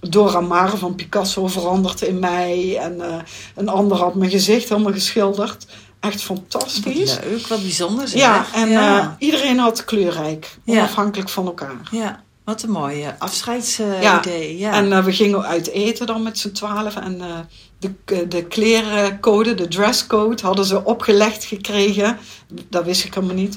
[0.00, 2.78] Dora Maar van Picasso veranderd in mij.
[2.80, 5.66] En een ander had mijn gezicht helemaal geschilderd.
[6.04, 7.14] Echt fantastisch.
[7.14, 8.16] Wat leuk, wat bijzonder.
[8.16, 9.00] Ja, en ja.
[9.00, 10.56] eh, iedereen had kleurrijk.
[10.64, 10.72] Ja.
[10.78, 11.80] Onafhankelijk van elkaar.
[11.90, 14.02] ja, wat een mooie afscheidsidee.
[14.02, 14.22] Ja,
[14.58, 14.72] ja.
[14.72, 16.96] En eh, we gingen uit eten dan met z'n twaalf.
[16.96, 17.38] En eh,
[17.78, 22.18] de, de klerencode, de dresscode, hadden ze opgelegd gekregen.
[22.68, 23.56] Dat wist ik helemaal niet.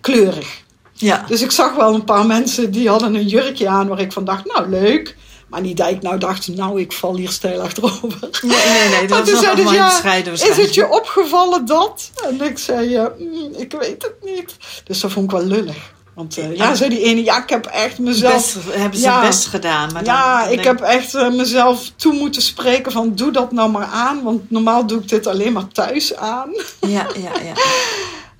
[0.00, 0.62] Kleurig.
[0.92, 1.24] ja.
[1.28, 4.24] Dus ik zag wel een paar mensen die hadden een jurkje aan waar ik van
[4.24, 5.16] dacht, nou leuk.
[5.54, 8.18] Maar niet dat ik nou dacht, nou ik val hier stijl achterover.
[8.42, 10.66] Nee, nee, nee, dat is nog allemaal ja, bescheiden Is waarschijnlijk.
[10.66, 12.10] het je opgevallen dat?
[12.28, 14.56] En ik zei, eh, mm, ik weet het niet.
[14.84, 15.76] Dus dat vond ik wel lullig.
[16.14, 18.54] Want eh, ja, zei die ene, ja, ik heb echt mezelf...
[18.54, 19.20] Best, hebben ze Ja.
[19.20, 19.92] best gedaan.
[19.92, 23.52] Maar dan, ja, dan ik heb echt eh, mezelf toe moeten spreken van doe dat
[23.52, 24.22] nou maar aan.
[24.22, 26.50] Want normaal doe ik dit alleen maar thuis aan.
[26.80, 27.52] Ja, ja, ja.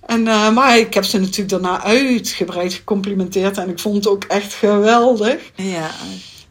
[0.06, 3.58] En, eh, maar ik heb ze natuurlijk daarna uitgebreid gecomplimenteerd.
[3.58, 5.36] En ik vond het ook echt geweldig.
[5.54, 5.90] ja.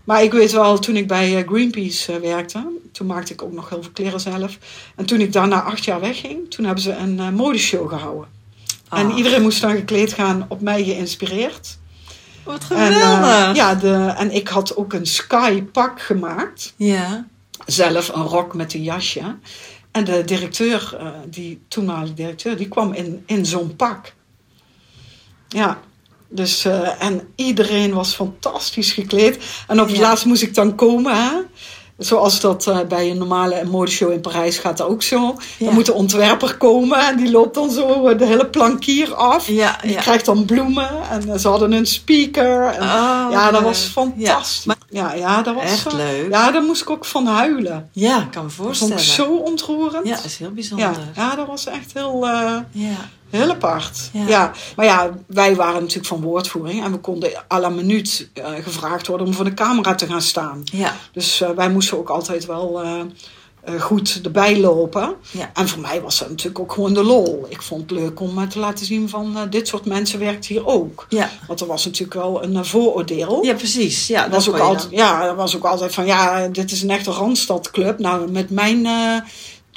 [0.04, 3.52] Maar ik weet wel, toen ik bij eh, Greenpeace eh, werkte, toen maakte ik ook
[3.52, 4.58] nog heel veel kleren zelf.
[4.96, 8.28] En toen ik daarna acht jaar wegging, toen hebben ze een eh, modeshow gehouden.
[8.90, 9.18] En Ah.
[9.18, 11.78] iedereen moest dan gekleed gaan, op mij geïnspireerd.
[12.44, 13.56] Wat En, geweldig.
[13.56, 16.74] ja, de, en ik had ook een sky pak gemaakt.
[16.78, 17.26] ja.
[17.66, 19.36] Zelf een rok met een jasje.
[19.92, 24.14] En de directeur, eh, die toenmalige directeur, die kwam in, in zo'n pak.
[25.48, 25.80] Ja,
[26.36, 29.38] dus eh, en iedereen was fantastisch gekleed.
[29.68, 30.02] En op het Ja.
[30.02, 31.32] laatst moest ik dan komen, hè.
[31.98, 35.36] Zoals dat eh, bij een normale modeshow in Parijs gaat dat ook zo.
[35.58, 35.66] Ja.
[35.66, 39.48] Dan moet de ontwerper komen en die loopt dan zo eh, de hele plankier af.
[39.48, 40.02] Ja, Die ja.
[40.02, 42.64] krijgt dan bloemen en ze hadden een speaker.
[42.66, 44.64] En, Oh, ja, dat was fantastisch.
[44.64, 46.28] Ja, Ja, ja, dat was Echt leuk.
[46.32, 47.90] Ja, daar moest ik ook van huilen.
[47.92, 48.98] Ja, ik kan me Dat vond voorstellen.
[48.98, 50.08] ik zo ontroerend.
[50.08, 50.86] Ja, dat is heel bijzonder.
[50.88, 52.28] ja, ja, dat was echt heel,
[52.72, 53.10] Ja.
[53.38, 54.10] Heel apart.
[54.14, 54.28] Ja.
[54.28, 54.52] Ja.
[54.76, 59.08] Maar ja, wij waren natuurlijk van woordvoering en we konden à la minuut eh, gevraagd
[59.08, 60.62] worden om voor de camera te gaan staan.
[60.64, 60.96] Ja.
[61.12, 65.16] Dus eh, wij moesten ook altijd wel eh, goed erbij lopen.
[65.32, 65.52] Ja.
[65.54, 67.46] En voor mij was dat natuurlijk ook gewoon de lol.
[67.50, 71.06] Ik vond het leuk om te laten zien van dit soort mensen werkt hier ook.
[71.10, 71.30] Ja.
[71.48, 73.44] Want er was natuurlijk wel een vooroordeel.
[73.44, 74.08] ja, precies.
[74.08, 76.90] Ja, Dat was ook altijd, ja, dat was ook altijd van ja, dit is een
[76.90, 78.00] echte Randstadclub.
[78.00, 78.88] Nou, met mijn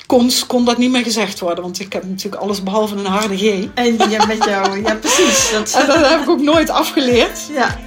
[0.07, 3.37] komst kon dat niet meer gezegd worden, want ik heb natuurlijk alles behalve een harde
[3.37, 3.69] G.
[3.75, 5.51] En ja, met jou, ja, precies.
[5.53, 7.38] Dat, En dat heb ik ook nooit afgeleerd.
[7.53, 7.79] ja.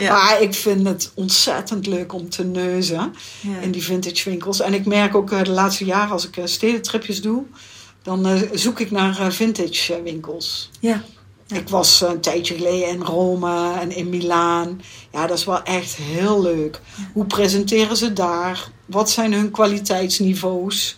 [0.00, 0.12] Ja.
[0.12, 3.58] Maar ik vind het ontzettend leuk om te neuzen Ja.
[3.60, 4.60] in die vintage winkels.
[4.60, 7.42] En ik merk ook eh, de laatste jaren als ik eh, stedentripjes doe,
[8.02, 10.70] dan eh, zoek ik naar vintage winkels.
[10.80, 11.02] Ja.
[11.46, 11.56] Ja.
[11.56, 14.80] Ik was eh, een tijdje geleden in Rome en in Milaan.
[15.12, 16.80] Ja, dat is wel echt heel leuk.
[17.12, 18.68] Hoe presenteren ze daar?
[18.86, 20.96] Wat zijn hun kwaliteitsniveaus?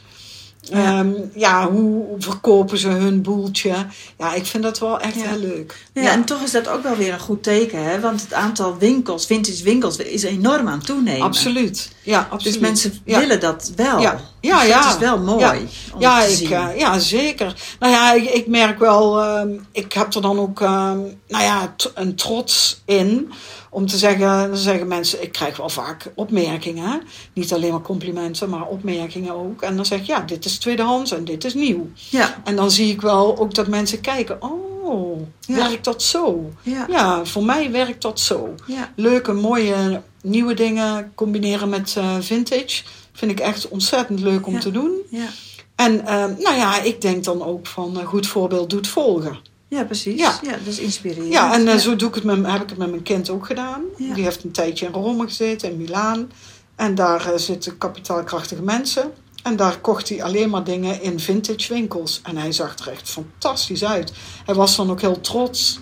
[0.60, 0.78] Ja.
[0.82, 3.74] Ja, ja hoe verkopen ze hun boeltje?
[4.18, 5.28] Ja, ik vind dat wel echt Ja.
[5.28, 5.86] heel leuk.
[5.92, 8.00] Ja, en toch is dat ook wel weer een goed teken, hè?
[8.00, 11.22] Want het aantal winkels, vintage winkels, is enorm aan toenemen.
[11.26, 11.90] absoluut.
[12.02, 12.52] Ja, absoluut.
[12.52, 14.00] Dus mensen willen dat wel.
[14.00, 14.20] Ja.
[14.46, 14.80] Ja, Dus ja.
[14.82, 15.52] Dat is wel mooi Ja.
[15.94, 16.52] om Ja, te ik, zien.
[16.52, 17.54] eh, ja, zeker.
[17.78, 21.74] Nou ja, ik, ik merk wel, ehm, ik heb er dan ook ehm, nou ja,
[21.94, 23.32] een trots in.
[23.70, 27.02] Om te zeggen, dan zeggen mensen, ik krijg wel vaak opmerkingen.
[27.32, 29.62] Niet alleen maar complimenten, maar opmerkingen ook.
[29.62, 31.88] En dan zeg ik, ja, dit is tweedehands en dit is nieuw.
[31.94, 32.40] ja.
[32.44, 35.54] En dan zie ik wel ook dat mensen kijken, oh, oh, Ja.
[35.68, 36.50] werkt dat zo?
[36.62, 36.86] Ja.
[36.90, 38.54] Ja, voor mij werkt dat zo.
[38.66, 38.92] Ja.
[38.96, 42.82] Leuke, mooie, nieuwe dingen combineren met eh, vintage.
[43.16, 44.60] Vind ik echt ontzettend leuk om Ja.
[44.60, 44.90] te doen.
[45.10, 45.26] Ja.
[45.74, 49.38] En eh, nou ja, ik denk dan ook van eh, goed voorbeeld doet volgen.
[49.68, 50.18] Ja, precies.
[50.20, 50.38] Ja.
[50.42, 50.50] Ja.
[50.50, 51.32] dat is inspirerend.
[51.32, 53.46] Ja, en eh, zo doe ik het met, heb ik het met mijn kind ook
[53.46, 53.82] gedaan.
[53.96, 56.30] Die heeft een tijdje in Rome gezeten, in Milaan.
[56.76, 59.12] En daar eh, zitten kapitaalkrachtige mensen.
[59.42, 62.20] En daar kocht hij alleen maar dingen in vintage winkels.
[62.22, 64.12] En hij zag er echt fantastisch uit.
[64.46, 65.78] Hij was dan ook heel trots.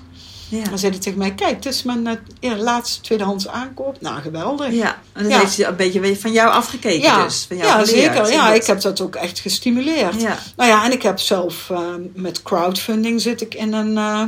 [0.48, 0.64] Ja.
[0.68, 4.00] Dan zei hij tegen mij, kijk, dit is mijn eh, ja, laatste tweedehands aankoop.
[4.00, 4.72] Nou, geweldig.
[4.72, 5.38] Ja, en Ja.
[5.38, 7.44] heeft hij een beetje van jou afgekeken Ja, dus.
[7.48, 8.14] Van jou ja geleerd.
[8.14, 8.32] zeker.
[8.32, 10.20] Ja, dat- ik heb dat ook echt gestimuleerd.
[10.20, 10.38] Ja.
[10.56, 11.78] Nou ja, en ik heb zelf eh,
[12.14, 14.22] met crowdfunding zit ik in een, eh,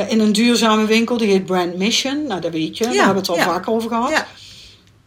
[0.00, 1.16] eh, in een duurzame winkel.
[1.16, 2.26] Die heet Brand Mission.
[2.26, 2.84] Nou, dat weet je.
[2.84, 4.10] Daar hebben we het al vaak over gehad.
[4.10, 4.26] Ja.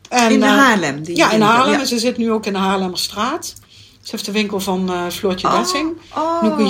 [0.09, 1.03] En, In de Haarlem.
[1.03, 1.79] Die ja, in Haarlem.
[1.79, 3.53] En ze zit nu ook in de Haarlemmerstraat.
[4.01, 5.91] Ze heeft de winkel van Floortje Dessing.
[6.15, 6.69] Oh, Noeke ja,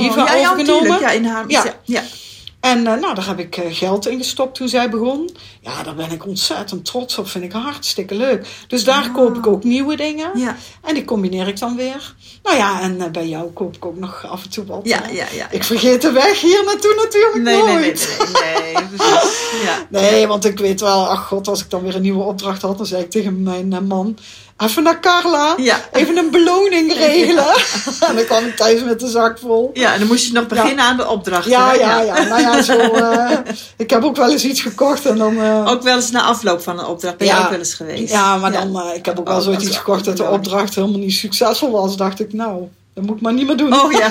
[0.52, 1.00] overgenomen.
[1.00, 1.50] Ja, in Haarlem.
[1.86, 2.04] Ja.
[2.64, 5.30] En eh, nou, daar heb ik eh, geld in gestopt toen zij begon.
[5.62, 7.28] Ja, daar ben ik ontzettend trots op.
[7.28, 8.48] Vind ik hartstikke leuk.
[8.68, 9.14] Dus daar Ah.
[9.14, 10.32] koop ik ook nieuwe dingen.
[10.40, 10.56] Ja.
[10.84, 12.16] En die combineer ik dan weer.
[12.44, 14.82] Nou ja, en eh, bij jou koop ik ook nog af en toe wat.
[14.84, 15.52] Ja, ja, ja.
[15.52, 18.18] Ik vergeet de weg hier naartoe natuurlijk Nee, nee, nooit.
[18.34, 18.82] nee, nee, nee.
[19.64, 19.88] Ja.
[19.90, 22.78] Nee, want ik weet wel, ach god, als ik dan weer een nieuwe opdracht had,
[22.78, 24.18] dan zei ik tegen mijn man,
[24.58, 25.80] even naar Carla, Ja.
[25.92, 27.54] even een beloning regelen.
[28.10, 29.70] en dan kwam ik thuis met de zak vol.
[29.74, 31.52] ja, en dan moest je nog beginnen aan de opdrachten.
[31.52, 32.24] Ja, ja, ja.
[32.24, 32.74] Nou ja, zo.
[32.94, 33.38] eh,
[33.78, 35.42] ik heb ook wel eens iets gekocht en dan.
[35.42, 38.12] eh, Ook wel eens na afloop van een opdracht ben je ook wel eens geweest.
[38.12, 38.80] ja, maar dan.
[38.80, 40.32] eh, ik heb ook wel Oh, zoiets dat is iets gekocht dat de wel.
[40.32, 41.98] opdracht helemaal niet succesvol was.
[41.98, 42.62] Dacht ik, nou,
[42.94, 43.74] dat moet ik maar niet meer doen.
[43.82, 44.10] Oh ja,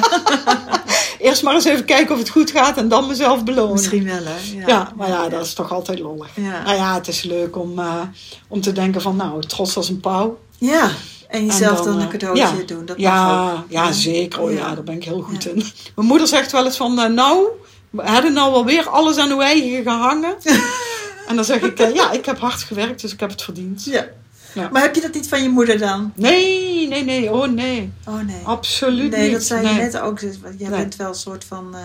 [1.23, 3.73] Eerst maar eens even kijken of het goed gaat en dan mezelf belonen.
[3.73, 4.59] misschien wel hè.
[4.59, 6.37] Ja, Ja, maar ja, dat is toch altijd lollig.
[6.37, 8.01] Nou ja, het is leuk om, eh,
[8.49, 10.39] om te denken van, nou, trots als een pauw.
[10.59, 10.91] Ja,
[11.29, 12.67] en jezelf En dan, eh, een cadeautje ja.
[12.67, 12.87] doen.
[12.87, 13.65] Dat mag ja, ook.
[13.69, 14.41] ja, zeker.
[14.41, 14.57] Oh, ja.
[14.59, 14.75] Ja.
[14.75, 15.51] daar ben ik heel goed Ja.
[15.51, 15.65] in.
[15.95, 17.47] Mijn moeder zegt wel eens van, eh, nou,
[17.91, 20.35] we hadden nou wel weer alles aan uw eigen gehangen.
[21.29, 23.85] en dan zeg ik, ja, ik heb hard gewerkt, dus ik heb het verdiend.
[23.85, 24.07] Ja.
[24.55, 24.69] Ja.
[24.73, 26.13] Maar heb je dat niet van je moeder dan?
[26.17, 27.93] Nee, nee, nee, oh nee.
[28.05, 28.43] Oh nee.
[28.45, 29.33] Absoluut nee, niet.
[29.33, 29.75] dat zei nee.
[29.75, 30.21] je net ook.
[30.21, 30.81] dus, Jij Nee.
[30.81, 31.75] bent wel een soort van.
[31.75, 31.83] eh,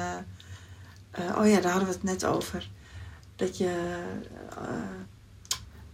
[1.11, 2.69] eh, oh ja, daar hadden we het net over.
[3.35, 3.75] Dat je
[4.49, 4.63] eh,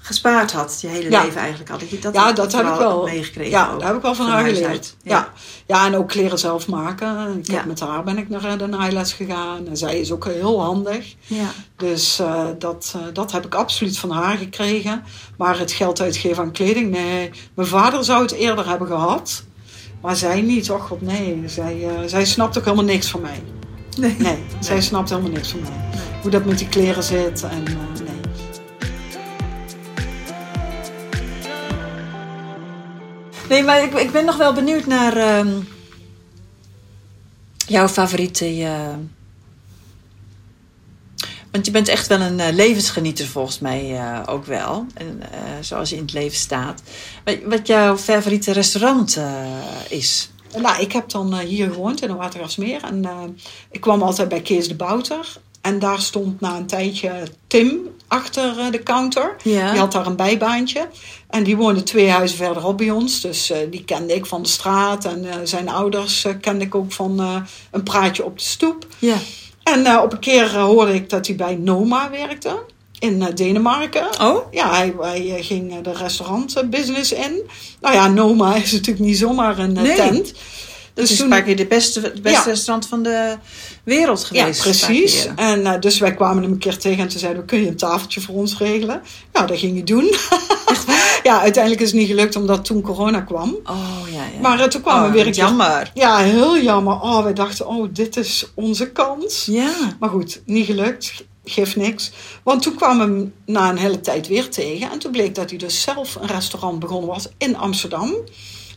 [0.05, 1.23] gespaard had, je hele Ja.
[1.23, 1.77] leven eigenlijk al.
[1.77, 3.03] Dat je dat Ja, dat heb ik wel.
[3.03, 3.51] meegekregen.
[3.51, 4.95] Ja, dat heb ik wel van, van haar geleerd.
[5.03, 5.31] Ja.
[5.67, 5.85] Ja.
[5.85, 7.37] en ook kleren zelf maken.
[7.37, 9.67] Ik heb met haar ben ik naar eh, de naailes gegaan.
[9.67, 11.15] En zij is ook heel handig.
[11.25, 11.49] Ja.
[11.75, 15.03] Dus eh, dat, eh, dat heb ik absoluut van haar gekregen.
[15.37, 17.31] Maar het geld uitgeven aan kleding, nee.
[17.53, 19.43] Mijn vader zou het eerder hebben gehad.
[20.01, 20.71] Maar zij niet.
[20.71, 21.43] Och god, nee.
[21.45, 23.43] Zij, zij snapt ook helemaal niks van mij.
[23.97, 24.15] Nee.
[24.19, 26.01] Nee, zij snapt helemaal niks van mij.
[26.21, 27.43] Hoe dat met die kleren zit.
[27.43, 27.63] En
[33.53, 33.63] nee.
[33.63, 35.59] Maar ik, ik ben nog wel benieuwd naar ehm,
[37.67, 38.45] jouw favoriete.
[38.45, 38.95] eh,
[41.51, 44.85] want je bent echt wel een eh, levensgenieter volgens mij eh, ook wel.
[44.93, 45.21] En,
[45.61, 46.81] zoals je in het leven staat.
[47.23, 49.19] Wat, wat jouw favoriete restaurant
[49.89, 50.29] is.
[50.57, 52.83] Nou, ik heb dan hier gewoond in de Watergasmeer.
[52.83, 53.05] En
[53.71, 55.37] ik kwam altijd bij Kees de Bouter.
[55.61, 57.79] En daar stond na een tijdje Tim
[58.13, 59.35] achter eh, de counter.
[59.43, 59.71] Ja.
[59.71, 60.87] Die had daar een bijbaantje.
[61.29, 63.21] En die woonde twee huizen verderop bij ons.
[63.21, 65.05] Dus eh, die kende ik van de straat.
[65.05, 67.19] En eh, zijn ouders kende ik ook van
[67.71, 68.87] een praatje op de stoep.
[68.99, 69.15] Ja.
[69.63, 72.63] En op een keer hoorde ik dat hij bij Noma werkte.
[72.99, 74.07] In Denemarken.
[74.21, 74.37] Oh?
[74.51, 77.41] Ja, hij, hij ging de restaurantbusiness in.
[77.81, 79.95] Nou ja, Noma is natuurlijk niet zomaar een Nee.
[79.95, 80.33] tent.
[80.93, 82.43] Dat is toen- een paar keer de beste, het beste Ja.
[82.45, 83.37] restaurant van de
[83.83, 84.63] wereld Ja, geweest.
[84.63, 85.27] paar precies.
[85.35, 87.67] En eh, dus wij kwamen hem een keer tegen en toen zeiden we, kun je
[87.67, 89.01] een tafeltje voor ons regelen?
[89.33, 90.03] Nou, dat ging hij doen.
[91.23, 93.57] ja, uiteindelijk is het niet gelukt omdat toen corona kwam.
[93.65, 94.39] Oh ja, ja.
[94.41, 95.43] Maar eh, toen kwamen Oh, we weer een keer...
[95.43, 95.91] Jammer.
[95.93, 96.93] Ja, heel jammer.
[97.01, 99.45] Oh, wij dachten, oh, dit is onze kans.
[99.45, 99.71] Ja.
[99.99, 101.13] Maar goed, niet gelukt.
[101.45, 102.11] Geeft niks.
[102.43, 104.91] Want toen kwamen we hem na een hele tijd weer tegen.
[104.91, 108.13] En toen bleek dat hij dus zelf een restaurant begonnen was in Amsterdam.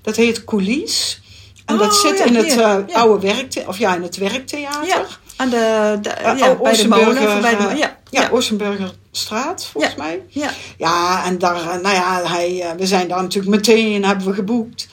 [0.02, 1.20] Dat heet Coulis.
[1.66, 2.84] En dat Oh, zit ja, in het eh, ja.
[2.92, 5.18] oude werkte of ja, in het werktheater.
[5.36, 7.14] Aan de, de, Eh, ja, oh, bij de molen.
[7.14, 10.22] De, eh, ja, Ja, Oostenburgerstraat, volgens mij.
[10.28, 10.50] ja.
[10.78, 14.88] Ja, en daar, nou ja, hij, we zijn daar natuurlijk meteen, hebben we geboekt.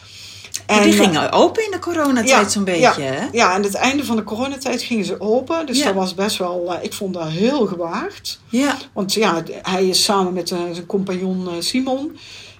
[0.68, 3.28] Maar die gingen open in de coronatijd ja, zo'n beetje, ja, hè?
[3.32, 5.66] Ja, aan het einde van de coronatijd gingen ze open.
[5.66, 5.86] Dus Ja.
[5.86, 8.40] dat was best wel, ik vond dat heel gewaagd.
[8.50, 8.78] Ja.
[8.94, 12.18] Want ja, hij is samen met zijn compagnon Simon.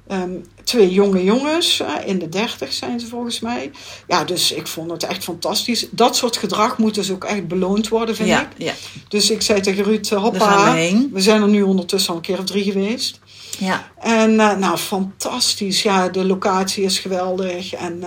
[0.08, 0.32] Ehm,
[0.64, 3.72] twee jonge jongens, eh, in de dertig zijn ze volgens mij.
[4.08, 5.88] Ja, dus ik vond het echt fantastisch.
[5.92, 8.48] Dat soort gedrag moet dus ook echt beloond worden, vind Ja, ik.
[8.58, 8.74] ja,
[9.08, 10.74] Dus ik zei tegen Ruud, eh, hoppa,
[11.12, 13.20] we zijn er nu ondertussen al een keer of drie geweest.
[13.60, 15.82] Ja, En eh, nou, fantastisch.
[15.82, 17.74] Ja, de locatie is geweldig.
[17.74, 18.00] En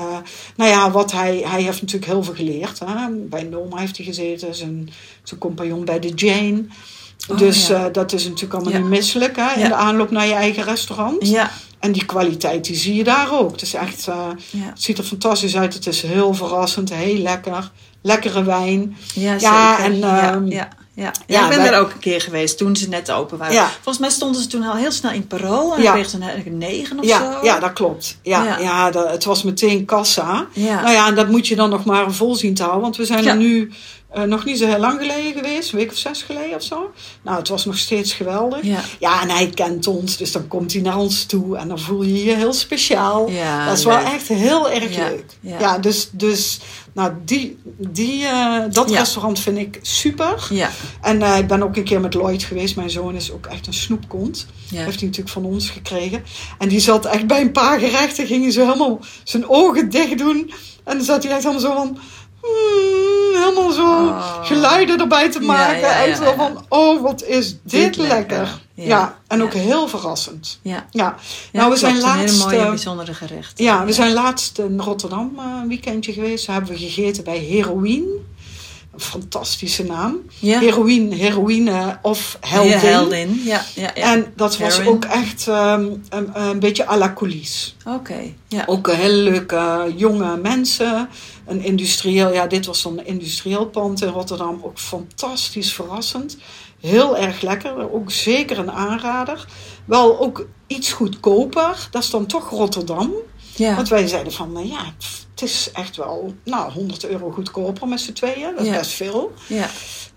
[0.57, 2.79] nou ja, wat hij, hij heeft natuurlijk heel veel geleerd.
[2.79, 3.09] Hè?
[3.11, 4.91] Bij Noma heeft hij gezeten, zijn,
[5.23, 6.65] zijn compagnon bij de Jane.
[7.29, 7.85] Oh, dus ja.
[7.87, 8.79] eh, dat is natuurlijk allemaal Ja.
[8.79, 9.53] niet misselijk hè?
[9.55, 9.69] in Ja.
[9.69, 11.29] de aanloop naar je eigen restaurant.
[11.29, 13.51] ja, En die kwaliteit, die zie je daar ook.
[13.51, 15.75] Het is echt, eh, het ziet er fantastisch uit.
[15.75, 17.71] Het is heel verrassend, heel lekker.
[18.03, 18.97] Lekkere wijn.
[19.15, 19.93] Ja, Ja, zeker.
[19.93, 21.11] en, ja, ehm, ja, ja.
[21.27, 23.55] ja, ik ben wij- er ook een keer geweest toen ze net open waren.
[23.55, 23.69] Ja.
[23.75, 25.75] Volgens mij stonden ze toen al heel snel in parool.
[25.75, 25.93] En Ja.
[25.93, 27.45] kregen ze een, negen of Ja, zo.
[27.47, 28.19] ja, dat klopt.
[28.23, 28.59] Ja, Ja.
[28.59, 28.91] ja.
[28.91, 30.47] dat, het was meteen kassa.
[30.53, 30.81] Ja.
[30.81, 32.83] Nou ja, en dat moet je dan nog maar vol zien te houden.
[32.83, 33.73] Want we zijn er nu
[34.17, 35.73] eh, nog niet zo heel lang geleden geweest.
[35.73, 36.93] Een week of zes geleden of zo.
[37.23, 38.63] Nou, het was nog steeds geweldig.
[38.63, 38.81] Ja.
[38.99, 40.17] Ja, en hij kent ons.
[40.17, 41.57] Dus dan komt hij naar ons toe.
[41.57, 43.31] En dan voel je je heel speciaal.
[43.31, 45.25] Ja, dat is wel echt heel erg Ja, leuk.
[45.41, 45.79] ja.
[45.79, 46.61] Dus, dus
[46.93, 50.47] nou, die, die, eh, dat restaurant vind ik super.
[50.51, 52.77] Ja, En eh, ik ben ook een keer met Lloyd geweest.
[52.77, 54.47] Mijn zoon is ook echt een snoepkont.
[54.71, 54.77] ja.
[54.85, 56.25] Heeft hij natuurlijk van ons gekregen.
[56.59, 58.27] En die zat echt bij een paar gerechten.
[58.27, 60.53] Ging hij zo helemaal zijn ogen dicht doen.
[60.85, 61.99] En dan zat hij echt allemaal zo van...
[62.43, 63.16] hmm,
[63.49, 64.45] helemaal zo Oh.
[64.45, 65.79] geluiden erbij te Ja, maken.
[65.81, 66.65] ja, en zo van...
[66.69, 68.17] Oh, wat is dit, Dit lekker.
[68.17, 68.61] lekker.
[68.75, 69.19] Ja.
[69.27, 70.59] En ook heel verrassend.
[70.63, 70.87] ja.
[71.53, 72.35] Nou we zijn Een laatst...
[72.35, 73.65] hele mooie, eh, bijzondere gerechten.
[73.65, 76.47] ja, we zijn laatst in Rotterdam eh, een weekendje geweest.
[76.47, 78.07] Daar hebben we gegeten bij Heroïne.
[78.99, 80.17] Fantastische naam.
[80.39, 80.59] Ja.
[80.61, 82.79] Heroïne, heroïne of Ja, heldin.
[82.79, 83.41] heldin.
[83.45, 84.13] Ja, ja, ja.
[84.13, 84.97] En dat was Heroin.
[84.97, 87.71] ook echt ehm, een, een beetje à la coulisse.
[87.87, 88.63] Oké, ja.
[88.67, 91.09] Ook een hele leuke jonge mensen.
[91.47, 94.61] Een industrieel, ja, dit was dan een industrieel pand in Rotterdam.
[94.63, 96.37] Ook fantastisch verrassend.
[96.81, 97.93] Heel erg lekker.
[97.93, 99.47] Ook zeker een aanrader.
[99.85, 101.89] Wel ook iets goedkoper.
[101.91, 103.13] Dat is dan toch Rotterdam.
[103.55, 103.75] ja.
[103.75, 104.81] Want wij zeiden van, nou ja,
[105.41, 108.51] het is echt wel nou, 100 euro goedkoper met z'n tweeën.
[108.57, 108.79] Dat is Ja.
[108.79, 109.33] best veel.
[109.47, 109.69] ja.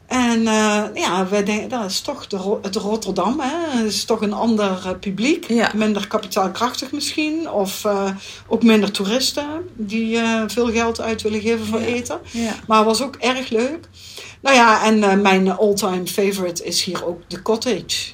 [0.08, 3.40] En eh, ja, wij denken, dat is toch de, het Rotterdam.
[3.40, 3.78] Hè?
[3.78, 5.48] Het is toch een ander eh, publiek.
[5.48, 5.72] Ja.
[5.76, 7.50] Minder kapitaalkrachtig misschien.
[7.52, 8.10] Of eh,
[8.48, 11.86] ook minder toeristen die veel geld uit willen geven voor Ja.
[11.86, 12.20] eten.
[12.32, 12.56] ja.
[12.68, 13.88] Maar het was ook erg leuk.
[14.42, 18.12] Nou ja, en mijn all-time favorite is hier ook de cottage.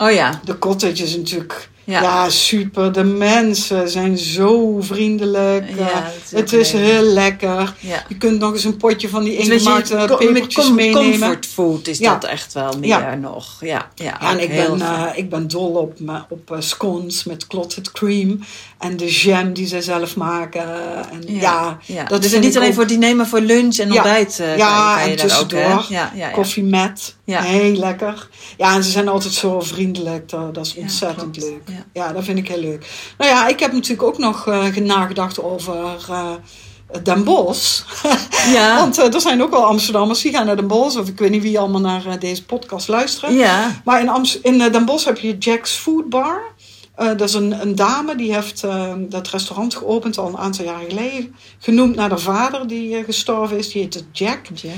[0.00, 0.40] Oh ja.
[0.44, 2.02] De cottage is natuurlijk Ja.
[2.02, 2.30] ja.
[2.30, 2.92] super.
[2.92, 5.68] De mensen zijn zo vriendelijk.
[5.78, 6.82] Ja, Eh, is het is leuk.
[6.82, 7.74] heel lekker.
[7.80, 8.04] Ja.
[8.08, 11.10] Je kunt nog eens een potje van die een ingemaakte com- pepertjes com- meenemen.
[11.18, 12.12] Comfort food is Ja.
[12.12, 13.14] dat echt wel meer Ja.
[13.14, 13.56] nog.
[13.60, 15.92] Ja, ja, en ik ben, eh, ik ben dol op,
[16.28, 18.40] op eh, scones met clotted cream.
[18.78, 20.62] En de jam die ze zelf maken.
[21.10, 22.04] En ja, ja.
[22.04, 23.94] dat dus vind niet alleen ook- voor diner, maar voor lunch en Ja.
[23.94, 25.60] ontbijt eh, Ja, en ook, tussendoor.
[25.60, 26.28] Ja, ja, ja.
[26.30, 27.14] koffie met.
[27.24, 27.40] Ja.
[27.42, 28.28] Heel lekker.
[28.56, 30.28] Ja, en ze zijn altijd zo vriendelijk.
[30.28, 31.62] Dat, dat is ontzettend leuk.
[31.92, 32.12] Ja.
[32.12, 32.86] Dat vind ik heel leuk.
[33.18, 35.74] Nou ja, ik heb natuurlijk ook nog eh, nagedacht over
[36.08, 36.30] eh,
[37.02, 37.82] Den Bosch.
[38.54, 38.76] Ja.
[38.78, 40.96] Want er zijn ook wel Amsterdammers die gaan naar Den Bosch.
[40.98, 43.34] Of ik weet niet wie allemaal naar deze podcast luisteren.
[43.34, 43.80] ja.
[43.84, 46.40] Maar in, Amst- in eh, Den Bosch heb je Jack's Food Bar.
[46.98, 50.64] Eh, dat is een, een dame die heeft eh, dat restaurant geopend al een aantal
[50.64, 51.34] jaren geleden.
[51.58, 53.72] Genoemd naar haar vader die eh, gestorven is.
[53.72, 54.40] Die heette Jack.
[54.54, 54.72] Jack.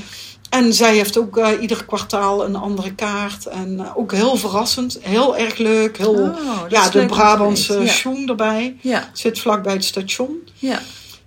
[0.51, 3.47] En zij heeft ook ieder kwartaal een andere kaart.
[3.47, 4.99] En ook heel verrassend.
[5.01, 5.99] Heel erg leuk.
[5.99, 7.81] Heel, Oh, dat ja, is de leuk Brabantse.
[7.81, 7.87] Ja.
[7.87, 8.77] schoen erbij.
[8.81, 10.37] Ja, Zit vlakbij het station.
[10.55, 10.81] ja.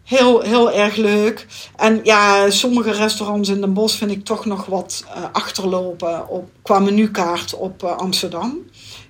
[0.03, 1.47] Heel, heel erg leuk.
[1.75, 6.79] En ja, sommige restaurants in Den Bosch vind ik toch nog wat achterlopen op, qua
[6.79, 8.57] menukaart op Amsterdam.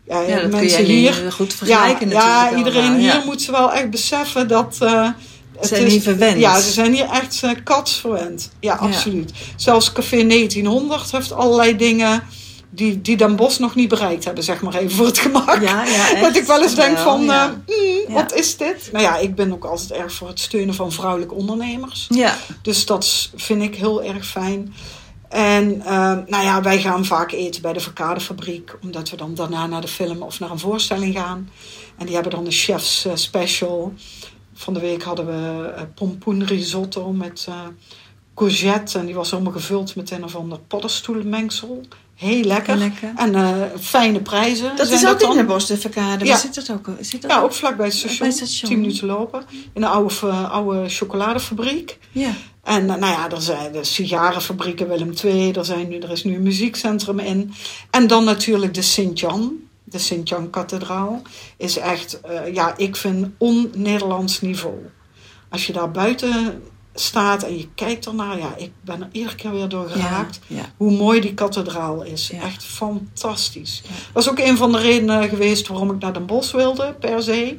[0.07, 1.13] Ja, ja dat kun mensen je hier.
[1.31, 3.21] goed Ja, vergelijken ja natuurlijk iedereen allemaal, hier ja.
[3.25, 4.77] moet ze wel echt beseffen dat.
[4.79, 6.39] het zijn hier verwend.
[6.39, 8.49] Ja, ze zijn hier echt uh, katsverwend.
[8.59, 9.31] Ja, absoluut.
[9.55, 12.23] Zelfs Café 1900 heeft allerlei dingen
[12.69, 15.61] die, die Den Bosch nog niet bereikt hebben, zeg maar even voor het gemak.
[15.61, 17.45] Ja, ja, dat ik wel eens denk wel, van, ja.
[17.67, 18.13] eh, mm, Ja.
[18.13, 18.89] wat is dit?
[18.91, 22.05] Nou ja, ik ben ook altijd erg voor het steunen van vrouwelijke ondernemers.
[22.09, 24.73] Ja, Dus dat is- vind ik heel erg fijn.
[25.33, 28.75] En eh, nou ja, wij gaan vaak eten bij de Verkadefabriek.
[28.81, 31.49] Omdat we dan daarna naar de film of naar een voorstelling gaan.
[31.97, 33.93] En die hebben dan een chef's eh, special.
[34.53, 37.55] Van de week hadden we eh, pompoen risotto met eh,
[38.35, 38.99] courgette.
[38.99, 41.81] En die was helemaal gevuld met een of ander paddenstoelenmengsel.
[42.15, 42.73] Heel lekker.
[42.73, 43.11] Heel lekker.
[43.15, 44.75] En eh, fijne prijzen.
[44.75, 46.25] dat zijn is ook in de Bos, de verkade.
[46.25, 46.31] Ja.
[46.31, 46.89] Waar zit dat ook?
[46.99, 47.43] Zit dat Ja, ook?
[47.43, 48.17] ook vlakbij het station.
[48.19, 48.69] Bij het station.
[48.69, 49.43] 10 minuten lopen.
[49.73, 51.97] In een oude, eh, oude chocoladefabriek.
[52.11, 52.31] Ja.
[52.63, 55.51] En eh, nou ja, er zijn de sigarenfabrieken Willem II.
[55.51, 57.53] Er, zijn nu, er is nu een muziekcentrum in.
[57.89, 59.53] En dan natuurlijk de Sint-Jan.
[59.83, 61.21] De Sint-Jan-kathedraal
[61.57, 64.75] is echt, eh, ja, ik vind on-Nederlands niveau.
[65.49, 66.61] Als je daar buiten
[66.93, 70.39] staat en je kijkt ernaar, ja, ik ben er iedere keer weer door geraakt.
[70.47, 70.71] Ja, ja.
[70.77, 72.27] Hoe mooi die kathedraal is.
[72.27, 72.41] Ja.
[72.41, 73.81] Echt fantastisch.
[73.81, 77.23] Dat was ook een van de redenen geweest waarom ik naar Den Bosch wilde, per
[77.23, 77.57] se.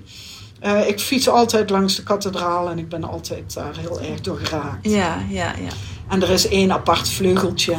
[0.65, 4.39] Eh, ik fiets altijd langs de kathedraal en ik ben altijd daar heel erg door
[4.39, 4.91] geraakt.
[4.91, 5.73] Ja, ja, ja.
[6.09, 7.77] En er is één apart vleugeltje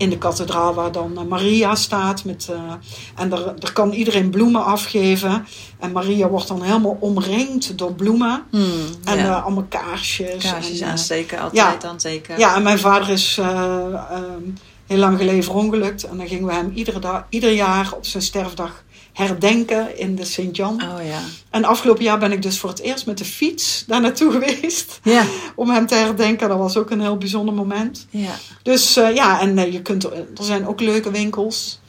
[0.00, 2.24] in de kathedraal waar dan eh, Maria staat.
[2.24, 2.72] Met, eh,
[3.14, 5.46] en er, er kan iedereen bloemen afgeven.
[5.78, 8.42] En Maria wordt dan helemaal omringd door bloemen.
[8.50, 9.38] Hmm, En ja.
[9.38, 10.50] allemaal kaarsjes.
[10.50, 11.64] Kaarsjes en, aansteken, ja.
[11.64, 12.38] altijd dan zeker.
[12.38, 13.46] ja, en mijn vader is eh,
[14.10, 14.42] ehm,
[14.86, 16.04] heel lang geleden verongelukt.
[16.04, 20.24] En dan gingen we hem iedere dag, ieder jaar op zijn sterfdag herdenken in de
[20.24, 20.82] Sint-Jan.
[20.82, 21.20] Oh ja.
[21.50, 25.00] En afgelopen jaar ben ik dus voor het eerst met de fiets daar naartoe geweest.
[25.02, 26.48] Ja, Om hem te herdenken.
[26.48, 28.06] Dat was ook een heel bijzonder moment.
[28.10, 28.34] ja.
[28.62, 31.79] Dus eh, ja, en eh, je kunt, er er zijn ook leuke winkels.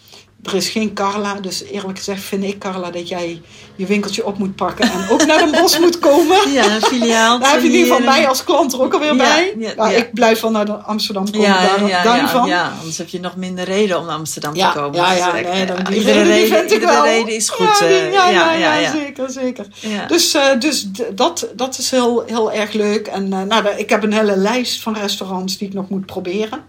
[0.43, 3.41] Er is geen Carla, dus eerlijk gezegd vind ik Carla dat jij
[3.75, 6.51] je winkeltje op moet pakken en ook naar Den Bosch moet komen.
[6.51, 7.39] Ja, een filiaal.
[7.39, 9.53] Daar heb je in ieder geval mij als klant er ook alweer Ja, bij.
[9.59, 9.97] ja, Nou, ja.
[9.97, 12.47] Ik blijf wel naar Amsterdam komen, ja, daar, ja, ja, van.
[12.47, 14.95] ja, anders heb je nog minder reden om naar Amsterdam Ja, te komen.
[14.95, 17.03] ja, Dus, ja, eh, nee, dan, die iedere reden, die vind ik wel.
[17.03, 17.67] reden is goed.
[17.79, 18.91] Ja, die- eh, ja, ja, ja, ja.
[18.91, 19.65] zeker, zeker.
[20.07, 23.07] Dus, eh, dus dat, dat is heel, heel erg leuk.
[23.07, 26.63] En eh, nou, ik heb een hele lijst van restaurants die ik nog moet proberen.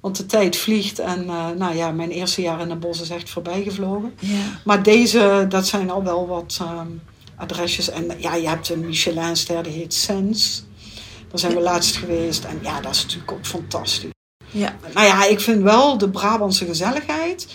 [0.00, 3.10] Want de tijd vliegt en eh, nou ja, mijn eerste jaar in Den Bosch is
[3.10, 4.14] echt voorbij gevlogen.
[4.18, 4.60] Ja.
[4.64, 6.86] Maar deze, dat zijn al wel wat ehm,
[7.36, 7.90] adresjes.
[7.90, 10.64] En ja, je hebt een Michelinster, die heet Sens.
[11.28, 12.44] Daar zijn we laatst geweest.
[12.44, 14.10] En ja, dat is natuurlijk ook fantastisch.
[14.50, 14.76] Ja.
[14.94, 17.46] Nou ja, ik vind wel de Brabantse gezelligheid.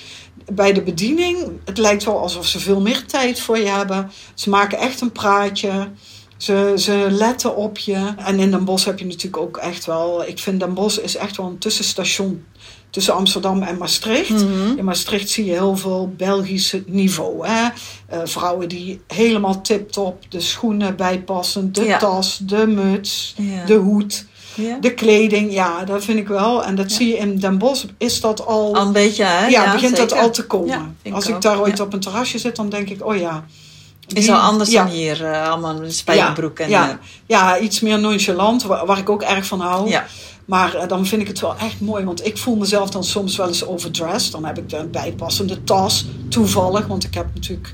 [0.53, 4.11] Bij de bediening, het lijkt wel alsof ze veel meer tijd voor je hebben.
[4.33, 5.89] Ze maken echt een praatje.
[6.37, 8.13] Ze, ze letten op je.
[8.17, 10.23] En in Den Bosch heb je natuurlijk ook echt wel...
[10.27, 12.45] Ik vind Den Bosch is echt wel een tussenstation
[12.89, 14.29] tussen Amsterdam en Maastricht.
[14.29, 14.77] Mhm.
[14.77, 17.47] In Maastricht zie je heel veel Belgisch niveau.
[17.47, 17.67] Hè?
[18.07, 21.97] Eh, vrouwen die helemaal tip-top, de schoenen bijpassen, de Ja.
[21.97, 23.65] tas, de muts, Ja.
[23.65, 24.25] de hoed,
[24.55, 24.77] Ja.
[24.81, 25.53] de kleding.
[25.53, 26.63] Ja, dat vind ik wel.
[26.63, 28.75] En dat zie je in Den Bosch, is dat al...
[28.75, 29.47] Al een beetje, hè?
[29.47, 30.97] ja, begint dat al te komen.
[31.01, 33.45] Ik Als ik daar ooit op een terrasje zit, dan denk ik, oh ja.
[34.13, 36.59] Is al anders ja, dan hier, eh, allemaal een spijkerbroek.
[36.59, 36.95] en, ja, eh,
[37.25, 39.89] ja, iets meer nonchalant, waar, waar ik ook erg van hou.
[39.89, 40.05] ja.
[40.45, 43.37] Maar eh, dan vind ik het wel echt mooi, want ik voel mezelf dan soms
[43.37, 44.31] wel eens overdressed.
[44.31, 47.73] Dan heb ik de bijpassende tas, toevallig, want ik heb natuurlijk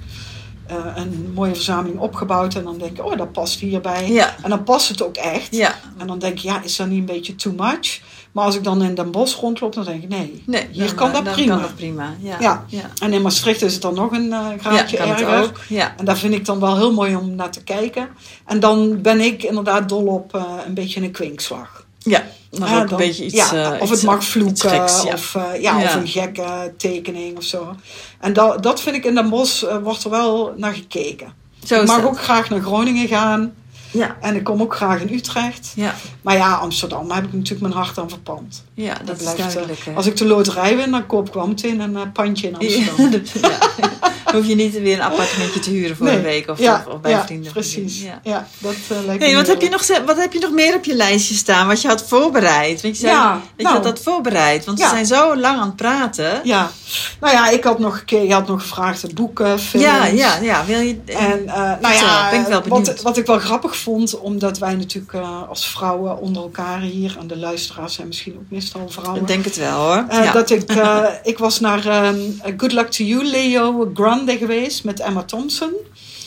[0.72, 2.56] eh, een mooie verzameling opgebouwd.
[2.56, 4.12] En dan denk ik, oh, dat past hierbij.
[4.12, 4.36] Ja.
[4.44, 5.56] En dan past het ook echt.
[5.56, 5.76] Ja.
[5.98, 8.02] En dan denk ik, ja, is dat niet een beetje too much?
[8.32, 10.96] Maar als ik dan in Den Bosch rondloop, dan denk ik, nee, Nee, hier dan,
[10.96, 11.54] kan eh, dat dan prima.
[11.54, 12.14] kan dat prima.
[12.20, 12.38] Ja.
[12.40, 12.66] Ja.
[12.68, 12.90] ja.
[13.02, 15.44] En in Maastricht is het dan nog een eh, graadje het erger.
[15.44, 15.60] ook.
[15.68, 15.94] Ja.
[15.98, 18.10] En daar vind ik dan wel heel mooi om naar te kijken.
[18.46, 20.34] En dan ben ik inderdaad dol op
[20.66, 21.81] een beetje een kwinkslag.
[22.04, 22.24] Ja,
[22.60, 23.36] mag Ja, ook een beetje iets.
[23.36, 25.14] ja, eh, of iets, het mag iets vloeken, geks, ja.
[25.14, 27.76] of, eh, ja, of een gekke tekening of zo.
[28.20, 31.34] En dat, dat vind ik in Den Bosch, eh, wordt er wel naar gekeken.
[31.66, 33.54] Zo ik mag ook graag naar Groningen gaan.
[33.92, 34.18] Ja.
[34.22, 35.72] En ik kom ook graag in Utrecht.
[35.76, 35.96] Ja.
[36.22, 38.64] Maar ja, Amsterdam, daar heb ik natuurlijk mijn hart aan verpand.
[38.74, 39.86] ja, dat is blijft, eh, duidelijk.
[39.86, 39.92] hè.
[39.94, 43.22] Als ik de loterij win, dan koop ik wel meteen een eh, pandje in Amsterdam.
[43.52, 43.90] ja.
[44.34, 46.16] Hoef je niet weer een appartementje te huren voor Nee.
[46.16, 47.52] een week of, ja, of, of bij ja, vrienden.
[47.52, 48.02] Precies.
[48.02, 48.20] Ja.
[48.24, 50.76] Ja, dat eh, lijkt Hey, me wat, heb je nog, wat heb je nog meer
[50.76, 52.82] op je lijstje staan wat je had voorbereid?
[52.82, 53.76] Want je zei Ja, dat je nou.
[53.76, 56.42] had dat voorbereid, want we zijn zo lang aan het praten.
[56.44, 56.72] Ja,
[57.20, 59.86] nou ja, ik had nog je had nog gevraagd boeken, films.
[59.86, 60.66] ja, ja, ja.
[60.66, 61.46] Wil je, En
[61.82, 62.88] nou ja, ben ik wel benieuwd.
[62.88, 67.16] wat, wat ik wel grappig vond, omdat wij natuurlijk eh, als vrouwen onder elkaar hier,
[67.20, 69.22] en de luisteraars zijn misschien ook meestal vrouwen.
[69.22, 70.06] ik denk het wel hoor.
[70.10, 70.32] eh, ja.
[70.32, 72.20] Dat ik, eh, ik was naar ehm,
[72.58, 75.72] Good Luck to You, Leo Grande geweest met Emma Thompson.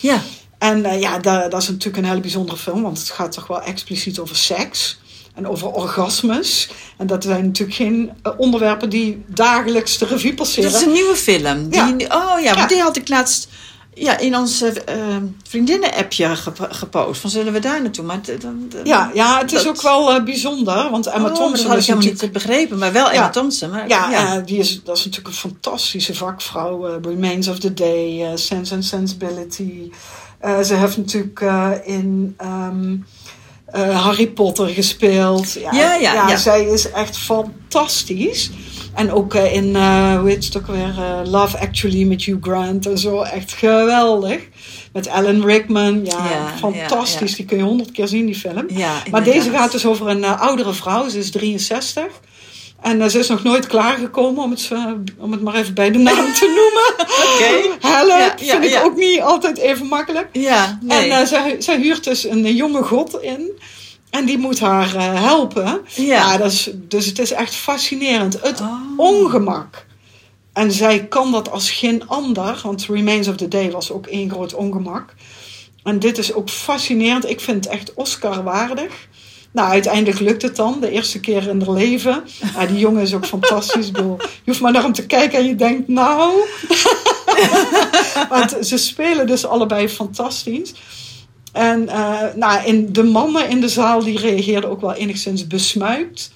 [0.00, 0.20] ja.
[0.58, 3.62] En ja, dat, dat is natuurlijk een hele bijzondere film, want het gaat toch wel
[3.62, 4.98] expliciet over seks.
[5.34, 6.68] En over orgasmes.
[6.98, 10.70] En dat zijn natuurlijk geen onderwerpen die dagelijks de revue passeren.
[10.72, 11.68] Dat is een nieuwe film.
[11.68, 12.32] Die, Ja.
[12.34, 12.66] Oh ja, want Ja.
[12.66, 13.48] die had ik laatst
[13.94, 15.16] ja, in ons eh,
[15.48, 17.20] vriendinnen-appje gep- gepost.
[17.20, 18.04] Van zullen we daar naartoe?
[18.04, 18.20] Maar
[18.84, 21.76] Ja, ja, het is Dat- ook wel eh, bijzonder, want Emma Oh, Thompson dat had
[21.78, 22.22] ik helemaal natuurlijk...
[22.22, 23.12] niet begrepen, maar wel Ja.
[23.12, 23.70] Emma Thompson.
[23.70, 24.36] Maar, Ja, ja.
[24.36, 27.00] eh, die is, dat is natuurlijk een fantastische vakvrouw.
[27.02, 29.90] Remains of the Day, Sense and Sensibility.
[30.64, 31.40] Ze heeft natuurlijk
[31.84, 32.96] in ehm,
[33.66, 35.52] eh, Harry Potter gespeeld.
[35.52, 35.94] Ja, ja,
[36.28, 36.36] ja.
[36.36, 38.50] Zij is echt fantastisch.
[38.94, 42.42] En ook eh, in, eh, hoe heet het ook weer, eh, Love Actually met Hugh
[42.42, 43.22] Grant en zo.
[43.22, 44.38] Echt geweldig.
[44.92, 46.04] Met Alan Rickman.
[46.04, 47.20] Ja, Ja, fantastisch.
[47.20, 47.36] ja, ja.
[47.36, 48.66] Die kun je honderd keer zien, die film.
[49.10, 51.08] Maar deze gaat dus over een oudere vrouw.
[51.08, 52.04] Ze is 63.
[52.80, 54.70] En ze is nog nooit klaargekomen, om het,
[55.18, 57.06] om het maar even bij de naam te noemen.
[57.24, 57.86] Oké.
[57.88, 60.28] Help, Ja, vind ik ook niet altijd even makkelijk.
[60.32, 61.10] Ja, nee.
[61.10, 63.50] En zij, zij huurt dus een jonge god in.
[64.14, 65.80] En die moet haar eh, helpen.
[65.94, 66.36] Ja.
[66.36, 68.38] dat is, dus het is echt fascinerend.
[68.42, 68.72] Het Oh.
[68.96, 69.86] ongemak.
[70.52, 72.60] En zij kan dat als geen ander.
[72.62, 75.14] Want Remains of the Day was ook één groot ongemak.
[75.82, 77.28] En dit is ook fascinerend.
[77.28, 79.08] Ik vind het echt Oscar waardig.
[79.52, 80.80] Nou, uiteindelijk lukt het dan.
[80.80, 82.24] De eerste keer in haar leven.
[82.54, 83.90] Ja, die jongen is ook fantastisch.
[83.90, 86.32] Bedoel, je hoeft maar naar hem te kijken en je denkt, nou...
[88.28, 90.72] Want ze spelen dus allebei fantastisch.
[91.54, 96.30] En uh, nou, in, de mannen in de zaal die reageerden ook wel enigszins besmuikt.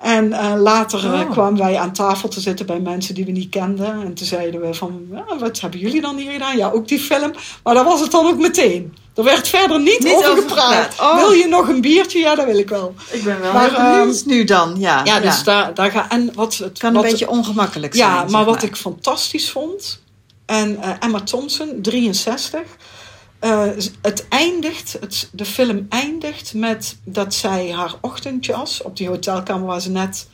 [0.00, 1.30] En uh, later oh.
[1.30, 4.02] kwamen wij aan tafel te zitten bij mensen die we niet kenden.
[4.04, 6.56] En toen zeiden we van, ja, wat hebben jullie dan hier gedaan?
[6.56, 7.32] Ja, ook die film.
[7.62, 8.94] Maar dat was het dan ook meteen.
[9.14, 10.94] Er werd verder niet, niet over gepraat.
[11.00, 11.16] Oh.
[11.16, 12.18] Wil je nog een biertje?
[12.18, 12.94] Ja, dat wil ik wel.
[13.10, 13.72] Ik ben wel maar,
[14.06, 14.74] uh, nu dan.
[14.78, 18.08] Ja, ja dus Daar, daar ga en wat het kan wat, een beetje ongemakkelijk zijn.
[18.08, 20.00] Ja, maar wat ik fantastisch vond.
[20.46, 22.60] En uh, Emma Thompson, 63.
[23.40, 23.62] Uh,
[24.02, 29.80] het eindigt, het, de film eindigt met dat zij haar ochtendjas op die hotelkamer waar
[29.80, 30.26] ze net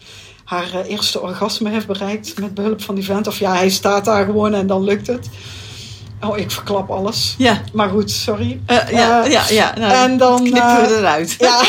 [0.45, 3.27] haar uh, eerste orgasme heeft bereikt met behulp van die vent.
[3.27, 5.29] Of ja, hij staat daar gewoon en dan lukt het.
[6.21, 7.35] Oh, ik verklap alles.
[7.39, 7.61] Ja.
[7.73, 8.61] Maar goed, sorry.
[8.67, 9.75] Uh, ja, ja, ja.
[9.79, 11.37] Nou, en dan knippen we eruit.
[11.41, 11.63] Ja,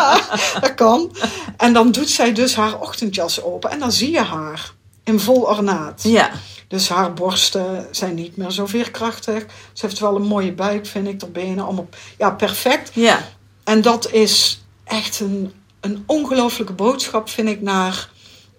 [0.60, 1.16] dat kan.
[1.56, 4.72] En dan doet zij dus haar ochtendjas open en dan zie je haar
[5.04, 6.02] in vol ornaat.
[6.02, 6.30] Ja.
[6.70, 9.46] Dus haar borsten zijn niet meer zo veerkrachtig.
[9.72, 11.88] Ze heeft wel een mooie buik, vind ik, haar benen allemaal.
[12.18, 12.90] Ja, perfect.
[12.94, 13.28] Ja.
[13.64, 18.08] En dat is echt een, een ongelooflijke boodschap, vind ik, naar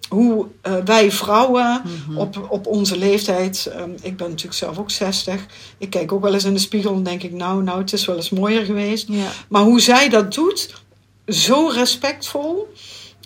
[0.10, 2.18] hoe uh, wij vrouwen mm-hmm.
[2.18, 3.72] op, op onze leeftijd.
[3.78, 5.46] Um, ik ben natuurlijk zelf ook 60.
[5.78, 8.06] Ik kijk ook wel eens in de spiegel en denk ik, nou, nou, het is
[8.06, 9.08] wel eens mooier geweest.
[9.08, 9.32] Ja.
[9.48, 10.74] Maar hoe zij dat doet,
[11.28, 12.74] zo respectvol.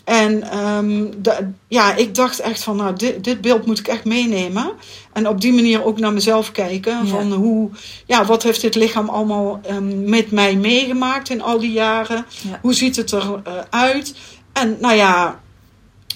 [0.05, 4.05] En um, de, ja, ik dacht echt van, nou, dit, dit, beeld moet ik echt
[4.05, 4.71] meenemen.
[5.13, 6.97] En op die manier ook naar mezelf kijken.
[7.03, 7.05] Ja.
[7.05, 7.69] Van hoe,
[8.05, 12.25] ja, wat heeft dit lichaam allemaal um, met mij meegemaakt in al die jaren?
[12.41, 12.59] Ja.
[12.61, 14.07] Hoe ziet het eruit?
[14.09, 15.39] Uh, en nou ja,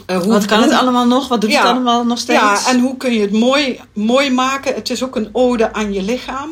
[0.08, 1.28] uh, hoe, wat kan het allemaal nog?
[1.28, 2.40] Wat doet ja, het allemaal nog steeds?
[2.40, 4.74] Ja, en hoe kun je het mooi, mooi maken?
[4.74, 6.50] Het is ook een ode aan je lichaam.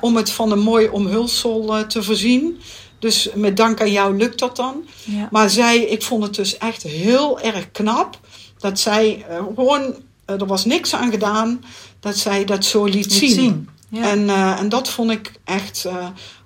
[0.00, 2.60] Om het van een mooi omhulsel uh, te voorzien.
[2.98, 4.84] Dus met dank aan jou lukt dat dan.
[5.04, 5.28] Ja.
[5.30, 8.18] Maar zij, ik vond het dus echt heel erg knap.
[8.58, 11.64] Dat zij uh, gewoon, uh, er was niks aan gedaan.
[12.00, 13.30] Dat zij dat zo liet, zien.
[13.30, 14.10] zien, ja.
[14.10, 15.86] En, uh, en dat vond ik echt